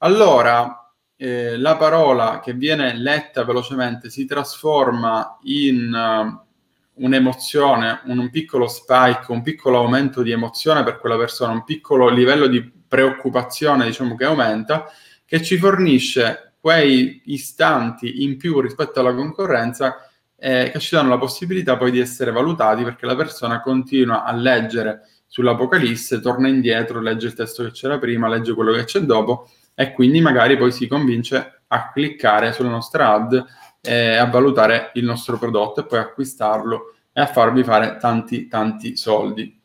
[0.00, 8.68] Allora, eh, la parola che viene letta velocemente si trasforma in uh, un'emozione, un piccolo
[8.68, 14.16] spike, un piccolo aumento di emozione per quella persona, un piccolo livello di preoccupazione, diciamo
[14.16, 14.84] che aumenta,
[15.24, 19.96] che ci fornisce quei istanti in più rispetto alla concorrenza
[20.38, 24.32] eh, che ci danno la possibilità poi di essere valutati perché la persona continua a
[24.32, 29.50] leggere sull'Apocalisse, torna indietro, legge il testo che c'era prima, legge quello che c'è dopo
[29.74, 33.44] e quindi magari poi si convince a cliccare sulla nostra ad
[33.82, 38.96] eh, a valutare il nostro prodotto e poi acquistarlo e a farvi fare tanti tanti
[38.96, 39.58] soldi.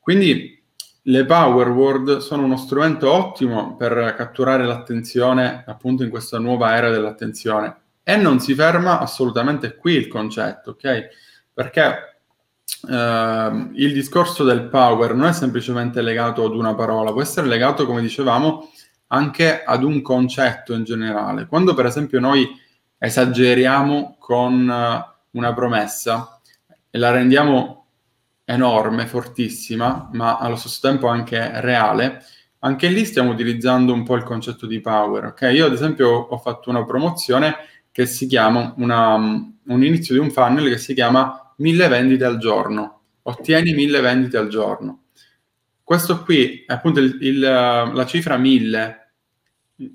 [0.00, 0.59] Quindi
[1.10, 6.88] le power word sono uno strumento ottimo per catturare l'attenzione appunto in questa nuova era
[6.88, 11.08] dell'attenzione e non si ferma assolutamente qui il concetto, ok?
[11.52, 12.18] Perché
[12.88, 17.86] eh, il discorso del power non è semplicemente legato ad una parola, può essere legato,
[17.86, 18.70] come dicevamo,
[19.08, 21.46] anche ad un concetto in generale.
[21.46, 22.48] Quando per esempio noi
[22.98, 24.72] esageriamo con
[25.30, 26.40] una promessa
[26.88, 27.79] e la rendiamo
[28.50, 32.24] enorme, fortissima, ma allo stesso tempo anche reale,
[32.60, 35.26] anche lì stiamo utilizzando un po' il concetto di power.
[35.26, 37.56] Ok, io ad esempio ho fatto una promozione
[37.92, 42.38] che si chiama una, un inizio di un funnel che si chiama mille vendite al
[42.38, 43.00] giorno.
[43.22, 45.04] Ottieni mille vendite al giorno.
[45.82, 49.12] Questo qui è appunto il, il, la cifra mille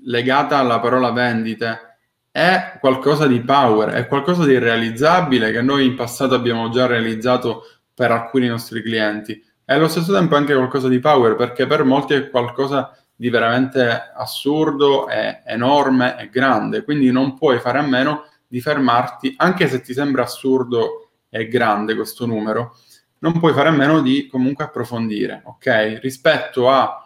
[0.04, 1.98] legata alla parola vendite
[2.30, 7.62] è qualcosa di power, è qualcosa di realizzabile che noi in passato abbiamo già realizzato
[7.96, 9.42] per alcuni nostri clienti.
[9.68, 14.12] e allo stesso tempo anche qualcosa di power, perché per molti è qualcosa di veramente
[14.14, 19.80] assurdo, è enorme, è grande, quindi non puoi fare a meno di fermarti, anche se
[19.80, 22.76] ti sembra assurdo e grande questo numero,
[23.20, 25.98] non puoi fare a meno di comunque approfondire, ok?
[26.00, 27.02] Rispetto a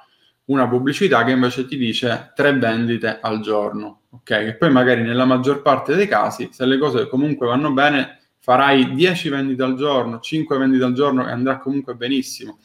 [0.47, 4.23] una pubblicità che invece ti dice tre vendite al giorno, ok?
[4.23, 8.95] Che poi magari nella maggior parte dei casi, se le cose comunque vanno bene, farai
[8.95, 12.59] 10 vendite al giorno, 5 vendite al giorno e andrà comunque benissimo.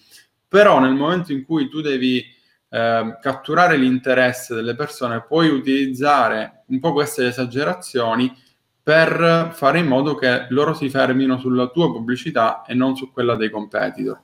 [0.47, 2.23] Però nel momento in cui tu devi
[2.69, 8.33] eh, catturare l'interesse delle persone, puoi utilizzare un po' queste esagerazioni
[8.81, 13.35] per fare in modo che loro si fermino sulla tua pubblicità e non su quella
[13.35, 14.21] dei competitor.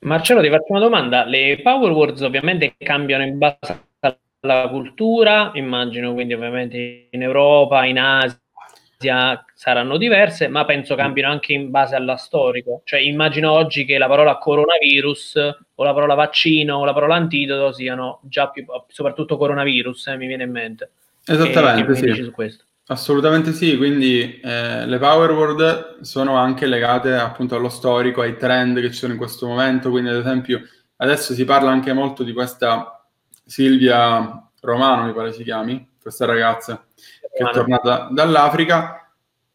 [0.00, 1.24] Marcello, ti faccio una domanda.
[1.24, 3.86] Le Power Words ovviamente cambiano in base
[4.40, 11.52] alla cultura, immagino quindi ovviamente in Europa, in Asia saranno diverse, ma penso cambino anche
[11.52, 12.82] in base alla storico.
[12.84, 17.72] Cioè, immagino oggi che la parola coronavirus o la parola vaccino o la parola antidoto
[17.72, 20.90] siano già più, soprattutto coronavirus, eh, mi viene in mente.
[21.26, 22.60] Esattamente, che, che sì.
[22.86, 28.80] Assolutamente sì, quindi eh, le power word sono anche legate appunto allo storico, ai trend
[28.80, 30.62] che ci sono in questo momento, quindi ad esempio
[30.98, 33.04] adesso si parla anche molto di questa
[33.44, 36.86] Silvia Romano, mi pare si chiami, questa ragazza
[37.36, 39.02] che è tornata dall'Africa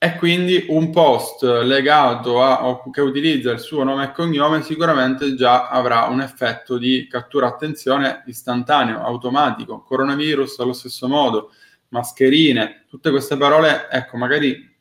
[0.03, 5.33] e quindi un post legato a o che utilizza il suo nome e cognome sicuramente
[5.33, 9.81] già avrà un effetto di cattura attenzione istantaneo, automatico.
[9.81, 11.51] Coronavirus allo stesso modo,
[11.87, 14.75] mascherine, tutte queste parole, ecco, magari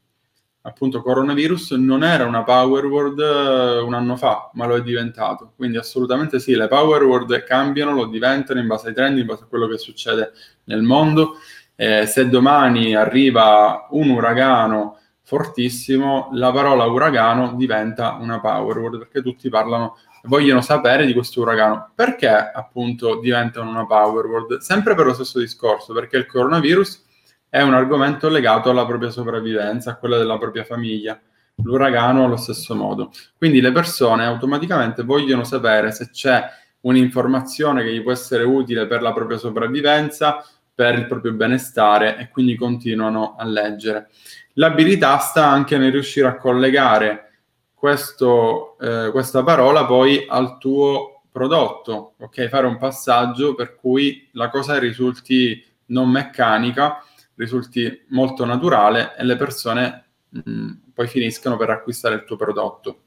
[0.62, 5.52] appunto coronavirus non era una power word eh, un anno fa, ma lo è diventato.
[5.54, 9.44] Quindi assolutamente sì, le power word cambiano, lo diventano in base ai trend, in base
[9.44, 10.32] a quello che succede
[10.64, 11.36] nel mondo
[11.76, 19.22] eh, se domani arriva un uragano fortissimo, la parola uragano diventa una power word perché
[19.22, 21.90] tutti parlano, vogliono sapere di questo uragano.
[21.94, 24.58] Perché appunto diventano una power word?
[24.58, 27.04] Sempre per lo stesso discorso, perché il coronavirus
[27.48, 31.20] è un argomento legato alla propria sopravvivenza, a quella della propria famiglia.
[31.56, 33.10] L'uragano allo stesso modo.
[33.36, 36.42] Quindi le persone automaticamente vogliono sapere se c'è
[36.80, 42.28] un'informazione che gli può essere utile per la propria sopravvivenza per il proprio benestare e
[42.28, 44.08] quindi continuano a leggere.
[44.54, 47.30] L'abilità sta anche nel riuscire a collegare
[47.74, 52.48] questo, eh, questa parola poi al tuo prodotto, ok?
[52.48, 57.02] Fare un passaggio per cui la cosa risulti non meccanica,
[57.36, 63.02] risulti molto naturale e le persone mh, mm, poi finiscono per acquistare il tuo prodotto.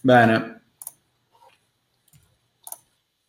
[0.00, 0.57] Bene,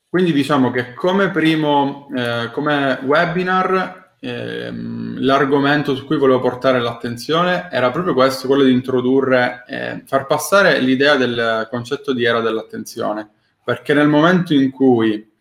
[0.09, 7.69] quindi diciamo che come primo, eh, come webinar, ehm, l'argomento su cui volevo portare l'attenzione
[7.71, 13.29] era proprio questo, quello di introdurre, eh, far passare l'idea del concetto di era dell'attenzione,
[13.63, 15.31] perché nel momento in cui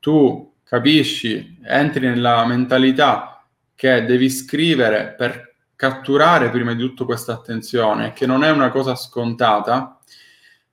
[0.00, 3.44] tu capisci, entri nella mentalità
[3.76, 8.96] che devi scrivere per catturare prima di tutto questa attenzione, che non è una cosa
[8.96, 9.96] scontata,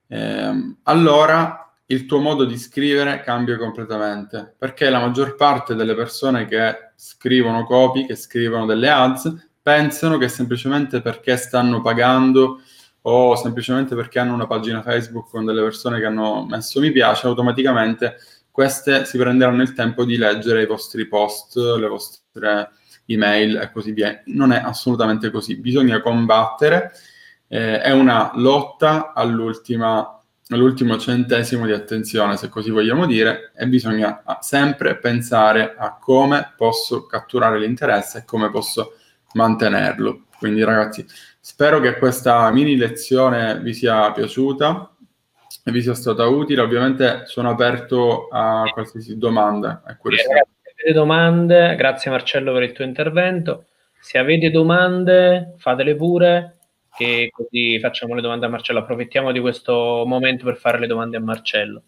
[0.08, 6.46] ehm, allora il tuo modo di scrivere cambia completamente, perché la maggior parte delle persone
[6.46, 12.62] che scrivono copy, che scrivono delle ads, pensano che semplicemente perché stanno pagando
[13.02, 17.28] o semplicemente perché hanno una pagina Facebook con delle persone che hanno messo mi piace,
[17.28, 18.18] automaticamente
[18.50, 22.70] queste si prenderanno il tempo di leggere i vostri post, le vostre
[23.06, 24.22] email e così via.
[24.28, 26.92] Non è assolutamente così, bisogna combattere,
[27.48, 30.20] eh, è una lotta all'ultima
[30.50, 37.06] l'ultimo centesimo di attenzione, se così vogliamo dire, e bisogna sempre pensare a come posso
[37.06, 38.94] catturare l'interesse e come posso
[39.34, 40.26] mantenerlo.
[40.38, 41.06] Quindi ragazzi,
[41.40, 44.92] spero che questa mini lezione vi sia piaciuta
[45.64, 46.62] e vi sia stata utile.
[46.62, 49.82] Ovviamente sono aperto a qualsiasi domanda.
[50.76, 53.66] Se domande, grazie Marcello per il tuo intervento.
[54.00, 56.55] Se avete domande, fatele pure
[56.96, 58.80] che così facciamo le domande a Marcello.
[58.80, 61.84] Approfittiamo di questo momento per fare le domande a Marcello.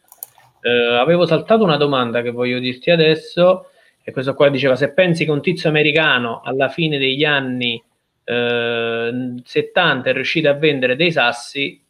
[0.61, 3.69] Eh, avevo saltato una domanda che voglio dirti adesso,
[4.03, 7.81] e questo qua diceva: se pensi che un tizio americano alla fine degli anni
[8.23, 11.81] eh, 70 è riuscito a vendere dei sassi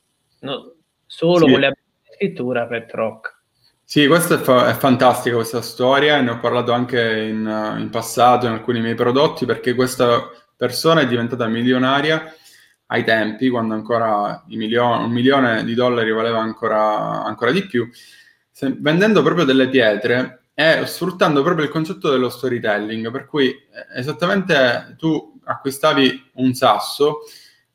[0.41, 0.73] no,
[1.05, 1.51] solo sì.
[1.51, 3.35] con le abilità di scrittura, Pet Rock.
[3.83, 8.45] Sì, questa è, fa- è, fantastica questa storia, ne ho parlato anche in, in passato
[8.45, 12.33] in alcuni miei prodotti perché questa persona è diventata milionaria
[12.87, 17.89] ai tempi, quando ancora milioni, un milione di dollari valeva ancora, ancora di più,
[18.51, 23.59] se, vendendo proprio delle pietre e sfruttando proprio il concetto dello storytelling, per cui eh,
[23.95, 27.19] esattamente tu acquistavi un sasso,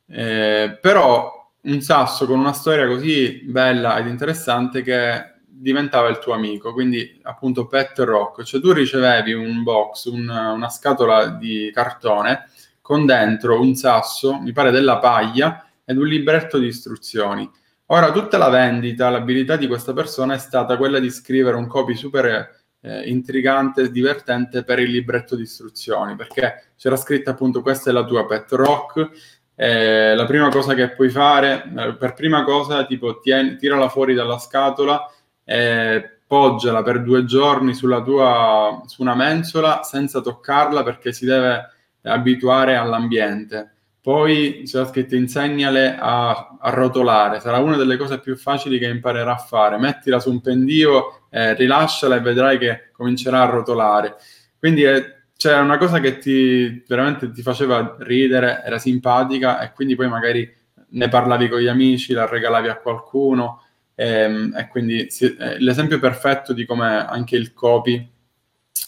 [0.09, 6.33] eh, però un sasso con una storia così bella ed interessante che diventava il tuo
[6.33, 12.49] amico, quindi appunto pet rock, cioè tu ricevevi un box, un, una scatola di cartone
[12.83, 17.49] con dentro un sasso, mi pare della paglia, ed un libretto di istruzioni.
[17.87, 21.95] Ora, tutta la vendita, l'abilità di questa persona è stata quella di scrivere un copy
[21.95, 27.91] super eh, intrigante e divertente per il libretto di istruzioni, perché c'era scritto appunto questa
[27.91, 29.11] è la tua pet rock,
[29.55, 34.15] eh, la prima cosa che puoi fare, eh, per prima cosa, tipo tieni, tirala fuori
[34.15, 35.09] dalla scatola
[35.45, 41.72] e poggiala per due giorni sulla tua, su una mensola senza toccarla perché si deve
[42.03, 43.71] abituare all'ambiente.
[44.01, 49.35] Poi c'era scritto insegnale a, a, rotolare, sarà una delle cose più facili che imparerà
[49.35, 49.79] a fare.
[49.79, 54.17] Mettila su un pendio, eh, rilasciala e vedrai che comincerà a rotolare.
[54.59, 59.95] Quindi eh, c'era una cosa che ti veramente ti faceva ridere, era simpatica e quindi
[59.95, 60.53] poi magari
[60.91, 63.63] ne parlavi con gli amici, la regalavi a qualcuno
[63.95, 68.09] ehm, e quindi sì, è l'esempio perfetto di come anche il copy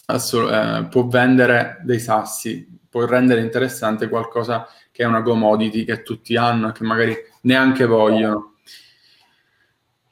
[0.07, 6.05] assol- eh, può vendere dei sassi, può rendere interessante qualcosa che è una commodity che
[6.05, 8.55] tutti hanno e che magari neanche vogliono.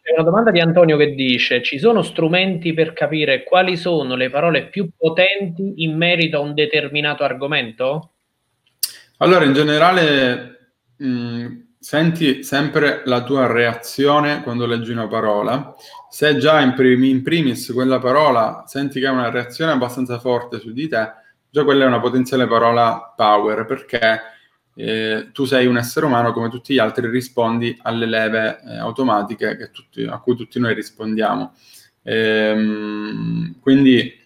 [0.02, 4.30] C'è una domanda di Antonio che dice: ci sono strumenti per capire quali sono le
[4.30, 8.14] parole più potenti in merito a un determinato argomento?
[9.18, 11.46] Allora, in generale, mh,
[11.78, 15.72] senti sempre la tua reazione quando leggi una parola.
[16.10, 20.58] Se già in, prim- in primis quella parola senti che ha una reazione abbastanza forte
[20.58, 21.20] su di te,
[21.52, 24.20] già quella è una potenziale parola power perché
[24.74, 29.68] eh, tu sei un essere umano come tutti gli altri, rispondi alle leve eh, automatiche
[29.70, 31.52] tutti, a cui tutti noi rispondiamo.
[32.04, 34.18] Ehm, quindi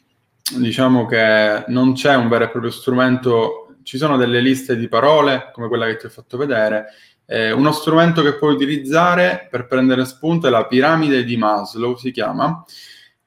[0.57, 5.51] diciamo che non c'è un vero e proprio strumento, ci sono delle liste di parole
[5.53, 6.87] come quella che ti ho fatto vedere.
[7.27, 12.13] Eh, uno strumento che puoi utilizzare per prendere spunto è la piramide di Maslow, si
[12.13, 12.65] chiama,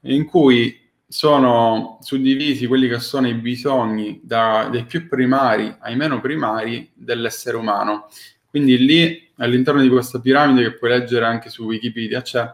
[0.03, 0.78] in cui
[1.11, 7.57] sono suddivisi quelli che sono i bisogni da, dai più primari ai meno primari dell'essere
[7.57, 8.09] umano.
[8.47, 12.51] Quindi lì, all'interno di questa piramide, che puoi leggere anche su Wikipedia, c'è,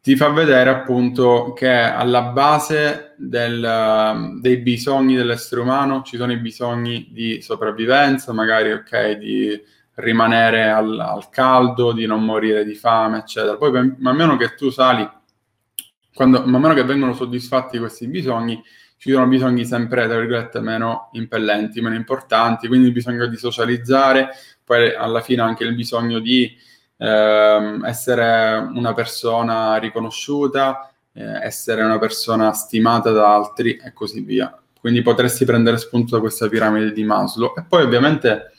[0.00, 6.38] ti fa vedere appunto che alla base del, dei bisogni dell'essere umano ci sono i
[6.38, 9.60] bisogni di sopravvivenza, magari ok, di
[9.94, 13.56] rimanere al, al caldo, di non morire di fame, eccetera.
[13.56, 15.08] Poi man mano che tu sali
[16.14, 18.62] quando, man mano che vengono soddisfatti questi bisogni,
[18.96, 24.28] ci sono bisogni sempre, tra virgolette, meno impellenti, meno importanti, quindi il bisogno di socializzare,
[24.64, 26.56] poi alla fine anche il bisogno di
[26.98, 34.56] eh, essere una persona riconosciuta, eh, essere una persona stimata da altri e così via.
[34.78, 37.54] Quindi potresti prendere spunto da questa piramide di Maslow.
[37.56, 38.52] E poi ovviamente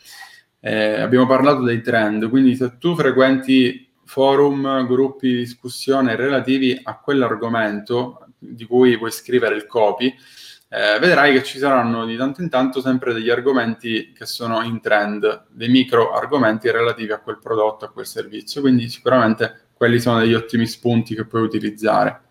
[0.60, 7.00] eh, abbiamo parlato dei trend, quindi se tu frequenti forum, gruppi di discussione relativi a
[7.00, 10.14] quell'argomento di cui vuoi scrivere il copy,
[10.70, 14.82] eh, vedrai che ci saranno di tanto in tanto sempre degli argomenti che sono in
[14.82, 18.62] trend, dei micro argomenti relativi a quel prodotto, a quel servizio.
[18.62, 22.22] Quindi sicuramente quelli sono degli ottimi spunti che puoi utilizzare.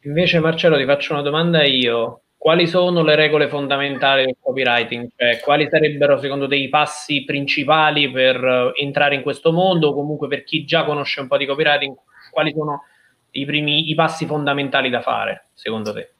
[0.00, 5.08] Invece Marcello ti faccio una domanda io quali sono le regole fondamentali del copywriting?
[5.16, 9.94] Cioè, quali sarebbero secondo te i passi principali per uh, entrare in questo mondo o
[9.94, 11.94] comunque per chi già conosce un po' di copywriting,
[12.30, 12.82] quali sono
[13.30, 16.12] i primi i passi fondamentali da fare secondo te?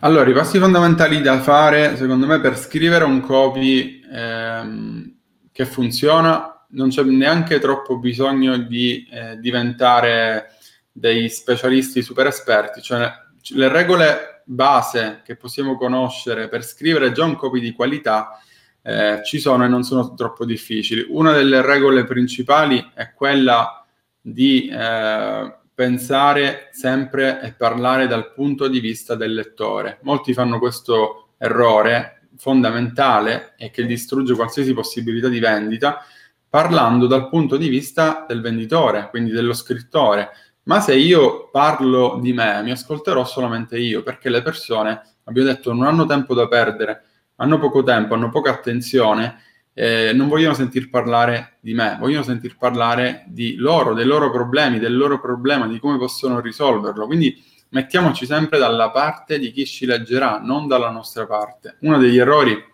[0.00, 5.14] Allora, i passi fondamentali da fare, secondo me, per scrivere un copy ehm,
[5.50, 10.48] che funziona, non c'è neanche troppo bisogno di eh, diventare
[10.92, 13.10] dei specialisti super esperti, cioè
[13.54, 18.38] le regole base che possiamo conoscere per scrivere già un copy di qualità
[18.82, 21.06] eh, ci sono e non sono troppo difficili.
[21.08, 23.86] Una delle regole principali è quella
[24.20, 29.98] di eh, pensare sempre e parlare dal punto di vista del lettore.
[30.02, 36.04] Molti fanno questo errore fondamentale e che distrugge qualsiasi possibilità di vendita
[36.48, 40.30] parlando dal punto di vista del venditore, quindi dello scrittore
[40.64, 45.72] ma se io parlo di me, mi ascolterò solamente io, perché le persone, abbiamo detto,
[45.72, 47.02] non hanno tempo da perdere,
[47.36, 49.42] hanno poco tempo, hanno poca attenzione,
[49.74, 54.78] eh, non vogliono sentir parlare di me, vogliono sentir parlare di loro, dei loro problemi,
[54.78, 57.06] del loro problema, di come possono risolverlo.
[57.06, 61.76] Quindi mettiamoci sempre dalla parte di chi ci leggerà, non dalla nostra parte.
[61.80, 62.70] Uno degli errori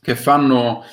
[0.00, 0.84] che fanno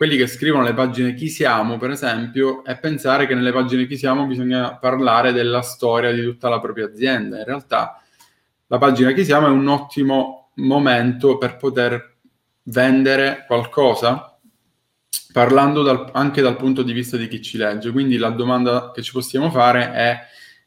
[0.00, 3.98] quelli che scrivono le pagine Chi siamo, per esempio, è pensare che nelle pagine Chi
[3.98, 7.36] siamo bisogna parlare della storia di tutta la propria azienda.
[7.36, 8.02] In realtà
[8.68, 12.16] la pagina Chi siamo è un ottimo momento per poter
[12.62, 14.38] vendere qualcosa
[15.34, 17.92] parlando dal, anche dal punto di vista di chi ci legge.
[17.92, 20.18] Quindi la domanda che ci possiamo fare è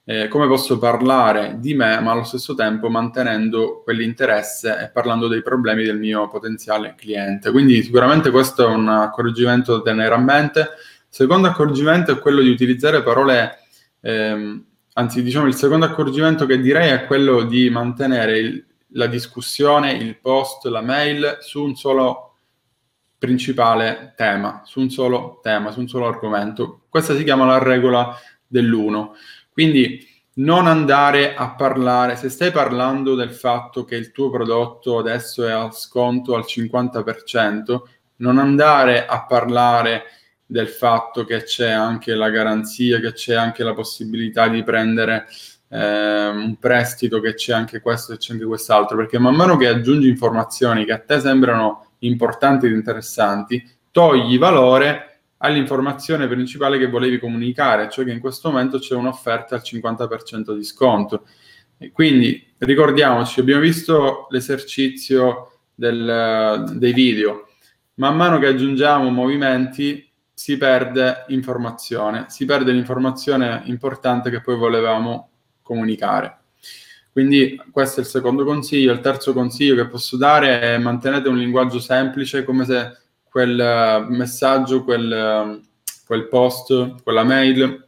[0.05, 5.41] eh, come posso parlare di me, ma allo stesso tempo mantenendo quell'interesse e parlando dei
[5.41, 7.51] problemi del mio potenziale cliente.
[7.51, 10.69] Quindi sicuramente questo è un accorgimento da tenere a mente.
[11.07, 13.59] Secondo accorgimento è quello di utilizzare parole,
[14.01, 19.93] ehm, anzi diciamo il secondo accorgimento che direi è quello di mantenere il, la discussione,
[19.93, 22.35] il post, la mail su un solo
[23.17, 26.81] principale tema, su un solo tema, su un solo argomento.
[26.89, 28.13] Questa si chiama la regola
[28.45, 29.15] dell'uno.
[29.53, 35.45] Quindi non andare a parlare, se stai parlando del fatto che il tuo prodotto adesso
[35.45, 37.81] è a sconto al 50%,
[38.17, 40.05] non andare a parlare
[40.45, 45.27] del fatto che c'è anche la garanzia, che c'è anche la possibilità di prendere
[45.69, 49.67] eh, un prestito, che c'è anche questo e c'è anche quest'altro, perché man mano che
[49.67, 55.12] aggiungi informazioni che a te sembrano importanti ed interessanti, togli valore
[55.43, 60.63] all'informazione principale che volevi comunicare, cioè che in questo momento c'è un'offerta al 50% di
[60.63, 61.25] sconto.
[61.77, 67.49] E quindi ricordiamoci, abbiamo visto l'esercizio del, dei video,
[67.95, 75.29] man mano che aggiungiamo movimenti si perde informazione, si perde l'informazione importante che poi volevamo
[75.61, 76.37] comunicare.
[77.11, 78.91] Quindi questo è il secondo consiglio.
[78.91, 83.02] Il terzo consiglio che posso dare è mantenete un linguaggio semplice come se
[83.33, 85.61] quel eh, messaggio, quel, eh,
[86.05, 87.83] quel post, quella mail,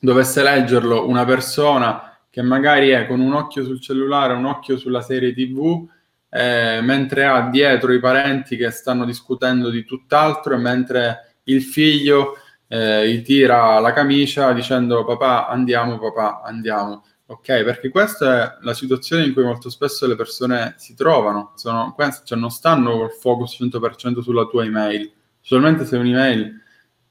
[0.00, 5.02] dovesse leggerlo una persona che magari è con un occhio sul cellulare, un occhio sulla
[5.02, 5.86] serie TV,
[6.30, 12.38] eh, mentre ha dietro i parenti che stanno discutendo di tutt'altro e mentre il figlio
[12.66, 17.04] eh, gli tira la camicia dicendo papà andiamo, papà andiamo.
[17.30, 21.94] Ok, perché questa è la situazione in cui molto spesso le persone si trovano, sono,
[22.24, 26.62] cioè non stanno col focus 100% sulla tua email, solamente se è un'email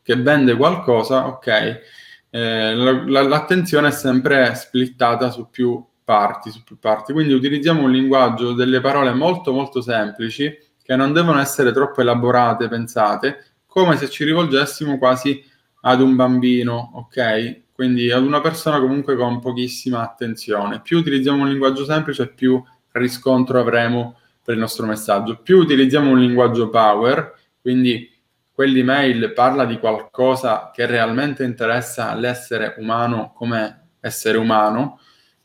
[0.02, 1.82] che vende qualcosa, ok,
[2.32, 7.92] eh, la, l'attenzione è sempre splittata su più parti, su più parti, quindi utilizziamo un
[7.92, 10.52] linguaggio delle parole molto molto semplici
[10.82, 15.44] che non devono essere troppo elaborate, pensate, come se ci rivolgessimo quasi
[15.82, 17.66] ad un bambino, ok?
[17.78, 20.82] Quindi ad una persona comunque con pochissima attenzione.
[20.82, 22.60] Più utilizziamo un linguaggio semplice, più
[22.94, 25.38] riscontro avremo per il nostro messaggio.
[25.44, 28.12] Più utilizziamo un linguaggio power, quindi
[28.52, 35.00] quell'email parla di qualcosa che realmente interessa all'essere umano come essere umano,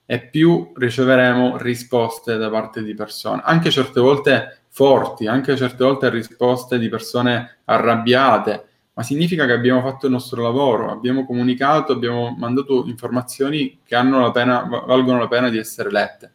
[0.07, 6.09] e più riceveremo risposte da parte di persone, anche certe volte forti, anche certe volte
[6.09, 12.34] risposte di persone arrabbiate, ma significa che abbiamo fatto il nostro lavoro, abbiamo comunicato, abbiamo
[12.38, 16.32] mandato informazioni che la pena, valgono la pena di essere lette.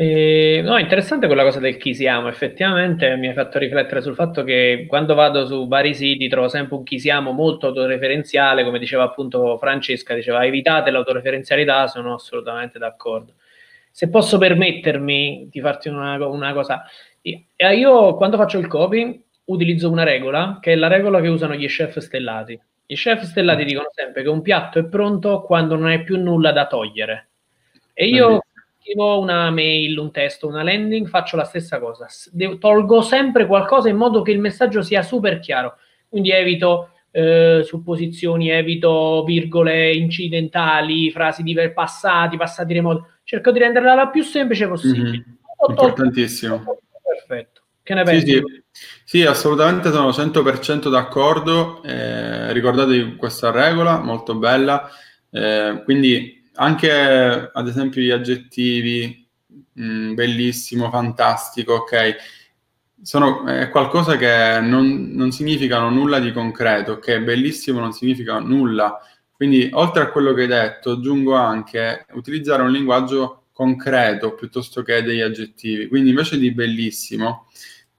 [0.00, 4.44] Eh, no, interessante quella cosa del chi siamo, effettivamente mi ha fatto riflettere sul fatto
[4.44, 9.02] che quando vado su vari siti trovo sempre un chi siamo molto autoreferenziale, come diceva
[9.02, 13.34] appunto Francesca, diceva evitate l'autoreferenzialità, sono assolutamente d'accordo.
[13.90, 16.84] Se posso permettermi di farti una, una cosa,
[17.22, 21.66] io quando faccio il copy utilizzo una regola, che è la regola che usano gli
[21.66, 22.58] chef stellati.
[22.86, 26.52] I chef stellati dicono sempre che un piatto è pronto quando non hai più nulla
[26.52, 27.28] da togliere.
[27.92, 28.40] E io
[28.80, 32.06] scrivo una mail, un testo, una landing, faccio la stessa cosa.
[32.30, 35.76] Devo, tolgo sempre qualcosa in modo che il messaggio sia super chiaro.
[36.08, 43.02] Quindi evito eh, supposizioni, evito virgole incidentali, frasi di passati, passati remoti.
[43.24, 45.10] Cerco di renderla la più semplice possibile.
[45.10, 45.22] Mm-hmm.
[45.68, 46.56] Importantissimo.
[46.56, 46.86] Perfetto.
[47.88, 48.26] Che ne pensi?
[48.26, 48.62] Sì, sì.
[49.02, 51.82] sì, assolutamente sono 100% d'accordo.
[51.82, 54.90] Eh, ricordatevi questa regola, molto bella.
[55.30, 59.26] Eh, quindi anche ad esempio gli aggettivi,
[59.72, 62.16] mh, mm, bellissimo, fantastico, ok?
[63.00, 67.20] Sono, è qualcosa che non, non significano nulla di concreto, ok?
[67.20, 68.98] Bellissimo non significa nulla.
[69.32, 75.02] Quindi, oltre a quello che hai detto, aggiungo anche utilizzare un linguaggio concreto piuttosto che
[75.02, 75.88] degli aggettivi.
[75.88, 77.46] Quindi, invece di bellissimo,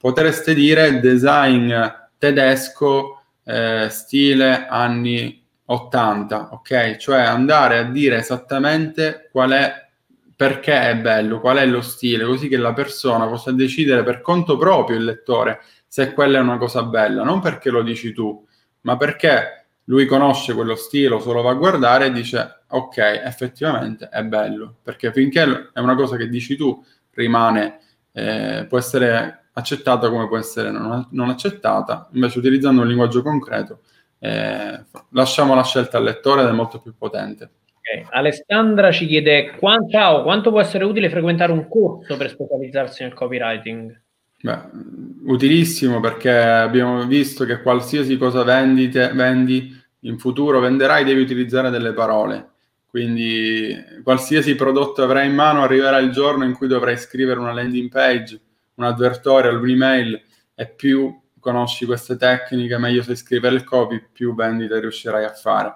[0.00, 1.70] potreste dire design
[2.16, 6.96] tedesco eh, stile anni 80, ok?
[6.96, 9.88] Cioè andare a dire esattamente qual è,
[10.34, 14.56] perché è bello, qual è lo stile, così che la persona possa decidere per conto
[14.56, 18.46] proprio il lettore se quella è una cosa bella, non perché lo dici tu,
[18.82, 24.22] ma perché lui conosce quello stile, solo va a guardare e dice ok, effettivamente è
[24.22, 26.82] bello, perché finché è una cosa che dici tu
[27.12, 27.80] rimane,
[28.12, 33.80] eh, può essere accettata come può essere non, non accettata, invece utilizzando un linguaggio concreto
[34.20, 37.50] eh, lasciamo la scelta al lettore ed è molto più potente.
[37.80, 38.06] Okay.
[38.10, 44.00] Alessandra ci chiede quanto, quanto può essere utile frequentare un corso per specializzarsi nel copywriting?
[44.42, 44.58] Beh,
[45.24, 51.92] utilissimo perché abbiamo visto che qualsiasi cosa vendite, vendi in futuro venderai devi utilizzare delle
[51.92, 52.48] parole.
[52.86, 57.88] Quindi qualsiasi prodotto avrai in mano arriverà il giorno in cui dovrai scrivere una landing
[57.88, 58.40] page,
[58.80, 60.22] un advertorial, un'email
[60.54, 65.74] e più conosci queste tecniche, meglio sai scrivere il copy, più vendite riuscirai a fare.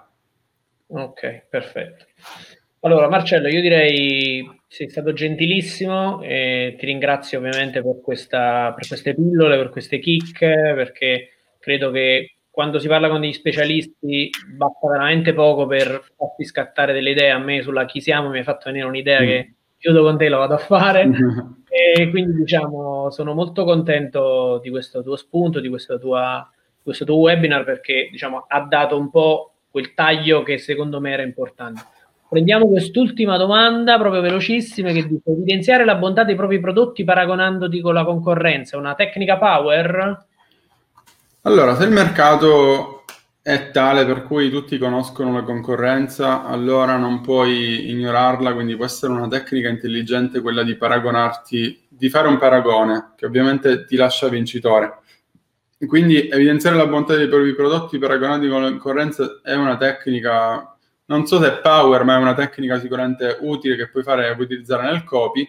[0.88, 2.06] Ok, perfetto.
[2.80, 9.14] Allora Marcello, io direi sei stato gentilissimo e ti ringrazio ovviamente per, questa, per queste
[9.14, 15.32] pillole, per queste chicche, perché credo che quando si parla con degli specialisti basta veramente
[15.32, 17.30] poco per farti scattare delle idee.
[17.30, 19.24] A me sulla chi siamo mi hai fatto venire un'idea mm.
[19.24, 19.54] che
[19.84, 21.10] chiudo con te, lo vado a fare.
[21.68, 26.50] e quindi diciamo sono molto contento di questo tuo spunto, di questo, tua,
[26.82, 31.22] questo tuo webinar perché diciamo ha dato un po' quel taglio che secondo me era
[31.22, 31.82] importante.
[32.26, 37.92] Prendiamo quest'ultima domanda, proprio velocissima, che dice evidenziare la bontà dei propri prodotti paragonandoti con
[37.92, 40.26] la concorrenza, una tecnica power?
[41.42, 42.93] Allora, se il mercato
[43.46, 49.12] è tale per cui tutti conoscono la concorrenza, allora non puoi ignorarla, quindi può essere
[49.12, 55.00] una tecnica intelligente quella di paragonarti, di fare un paragone, che ovviamente ti lascia vincitore.
[55.86, 60.74] Quindi evidenziare la bontà dei propri prodotti paragonati con la concorrenza è una tecnica
[61.06, 64.46] non so se è power, ma è una tecnica sicuramente utile che puoi fare puoi
[64.46, 65.46] utilizzare nel copy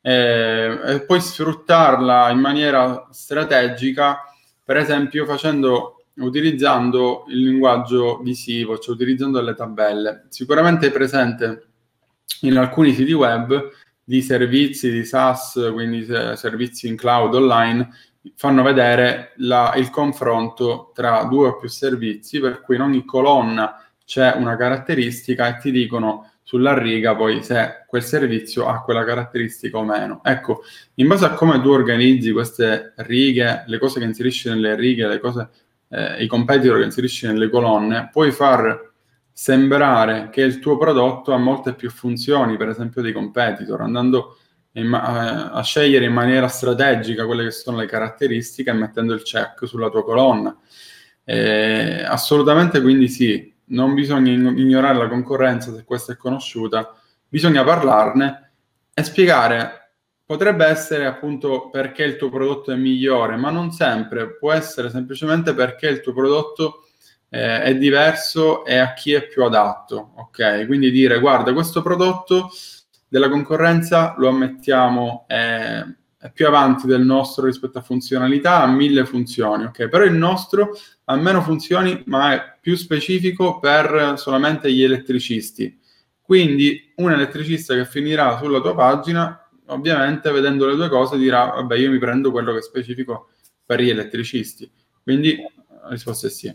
[0.00, 4.24] eh, e puoi sfruttarla in maniera strategica,
[4.64, 10.26] per esempio facendo utilizzando il linguaggio visivo, cioè utilizzando delle tabelle.
[10.28, 11.66] Sicuramente è presente
[12.42, 13.70] in alcuni siti web
[14.02, 16.06] di servizi di SaaS, quindi
[16.36, 17.90] servizi in cloud online,
[18.34, 23.84] fanno vedere la, il confronto tra due o più servizi, per cui in ogni colonna
[24.04, 29.78] c'è una caratteristica e ti dicono sulla riga poi se quel servizio ha quella caratteristica
[29.78, 30.20] o meno.
[30.22, 30.62] Ecco,
[30.94, 35.18] in base a come tu organizzi queste righe, le cose che inserisci nelle righe, le
[35.18, 35.48] cose,
[35.88, 38.92] eh, i competitor che inserisci nelle colonne, puoi far
[39.32, 44.38] sembrare che il tuo prodotto ha molte più funzioni, per esempio dei competitor, andando
[44.72, 49.66] ma- a scegliere in maniera strategica quelle che sono le caratteristiche e mettendo il check
[49.66, 50.56] sulla tua colonna.
[51.24, 56.94] Eh, assolutamente quindi sì, non bisogna ignorare la concorrenza se questa è conosciuta,
[57.28, 58.52] bisogna parlarne
[58.94, 59.85] e spiegare.
[60.26, 65.54] Potrebbe essere appunto perché il tuo prodotto è migliore, ma non sempre, può essere semplicemente
[65.54, 66.88] perché il tuo prodotto
[67.28, 70.14] eh, è diverso e a chi è più adatto.
[70.16, 72.50] Ok, quindi dire guarda, questo prodotto
[73.06, 75.84] della concorrenza lo ammettiamo è,
[76.18, 79.88] è più avanti del nostro rispetto a funzionalità, ha mille funzioni, ok?
[79.88, 85.78] Però il nostro ha meno funzioni, ma è più specifico per solamente gli elettricisti.
[86.20, 91.76] Quindi un elettricista che finirà sulla tua pagina, ovviamente vedendo le due cose dirà, vabbè,
[91.76, 93.30] io mi prendo quello che è specifico
[93.64, 94.70] per gli elettricisti.
[95.02, 96.54] Quindi la risposta è sì.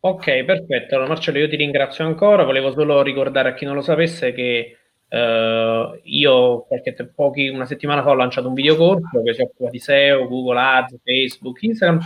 [0.00, 0.94] Ok, perfetto.
[0.94, 2.44] Allora, Marcello, io ti ringrazio ancora.
[2.44, 4.74] Volevo solo ricordare a chi non lo sapesse che
[5.10, 9.68] Uh, io qualche te- pochi, una settimana fa ho lanciato un videocorso che si occupa
[9.68, 11.98] di SEO, Google Ads, Facebook, Instagram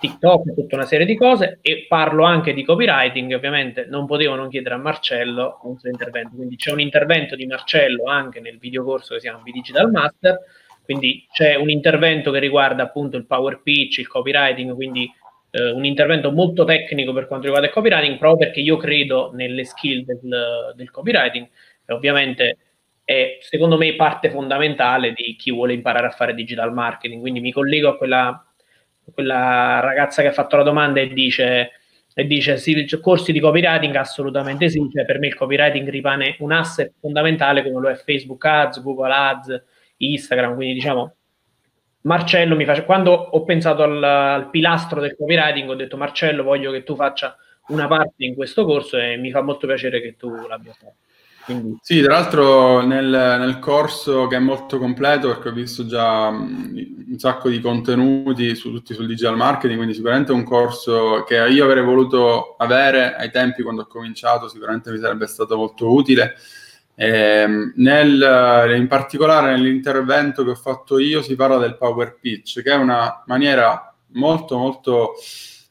[0.00, 4.48] TikTok, tutta una serie di cose e parlo anche di copywriting, ovviamente non potevo non
[4.48, 9.14] chiedere a Marcello un suo intervento, quindi c'è un intervento di Marcello anche nel videocorso
[9.14, 10.38] che si chiama Digital Master,
[10.82, 15.08] quindi c'è un intervento che riguarda appunto il power pitch, il copywriting, quindi
[15.50, 19.64] eh, un intervento molto tecnico per quanto riguarda il copywriting, proprio perché io credo nelle
[19.64, 21.48] skill del, del copywriting.
[21.84, 22.56] E ovviamente
[23.04, 27.52] è secondo me parte fondamentale di chi vuole imparare a fare digital marketing, quindi mi
[27.52, 28.44] collego a quella
[29.12, 31.70] quella ragazza che ha fatto la domanda e dice,
[32.14, 36.52] e dice sì, corsi di copywriting assolutamente sì, cioè per me il copywriting rimane un
[36.52, 39.62] asset fondamentale come lo è Facebook Ads, Google Ads,
[39.98, 41.14] Instagram, quindi diciamo
[42.02, 46.70] Marcello mi face, quando ho pensato al, al pilastro del copywriting ho detto Marcello voglio
[46.70, 47.36] che tu faccia
[47.68, 50.94] una parte in questo corso e mi fa molto piacere che tu l'abbia fatto.
[51.44, 51.78] Quindi...
[51.80, 57.14] Sì, tra l'altro nel, nel, corso che è molto completo, perché ho visto già un
[57.16, 61.82] sacco di contenuti su, tutti sul digital marketing, quindi sicuramente un corso che io avrei
[61.82, 66.34] voluto avere ai tempi quando ho cominciato, sicuramente mi sarebbe stato molto utile.
[66.94, 72.70] Eh, nel, in particolare nell'intervento che ho fatto io si parla del power pitch, che
[72.70, 75.14] è una maniera molto molto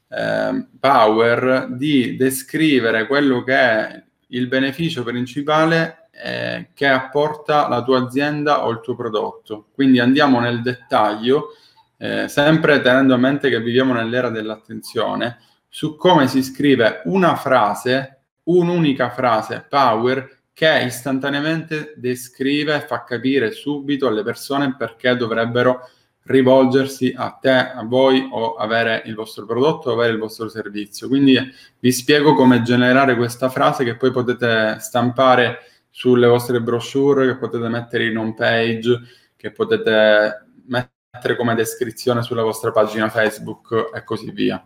[0.09, 7.99] eh, power di descrivere quello che è il beneficio principale eh, che apporta la tua
[7.99, 9.67] azienda o il tuo prodotto.
[9.73, 11.55] Quindi andiamo nel dettaglio,
[11.97, 18.21] eh, sempre tenendo a mente che viviamo nell'era dell'attenzione, su come si scrive una frase,
[18.43, 25.89] un'unica frase power che istantaneamente descrive e fa capire subito alle persone perché dovrebbero
[26.29, 31.07] rivolgersi a te, a voi o avere il vostro prodotto o avere il vostro servizio.
[31.07, 31.37] Quindi
[31.79, 35.59] vi spiego come generare questa frase che poi potete stampare
[35.89, 38.99] sulle vostre brochure, che potete mettere in home page,
[39.35, 44.63] che potete mettere come descrizione sulla vostra pagina Facebook e così via.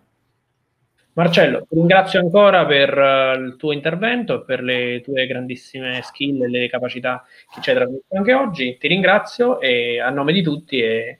[1.13, 6.43] Marcello, ti ringrazio ancora per uh, il tuo intervento e per le tue grandissime skill
[6.43, 8.77] e le capacità che ci hai trasmesso anche oggi.
[8.77, 11.19] Ti ringrazio e a nome di tutti e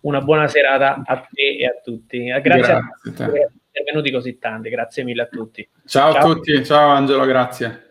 [0.00, 2.24] una buona serata a te e a tutti.
[2.24, 5.68] Grazie, grazie a tutti per essere venuti così tanti, grazie mille a tutti.
[5.86, 7.87] Ciao, ciao a tutti, ciao Angelo, grazie.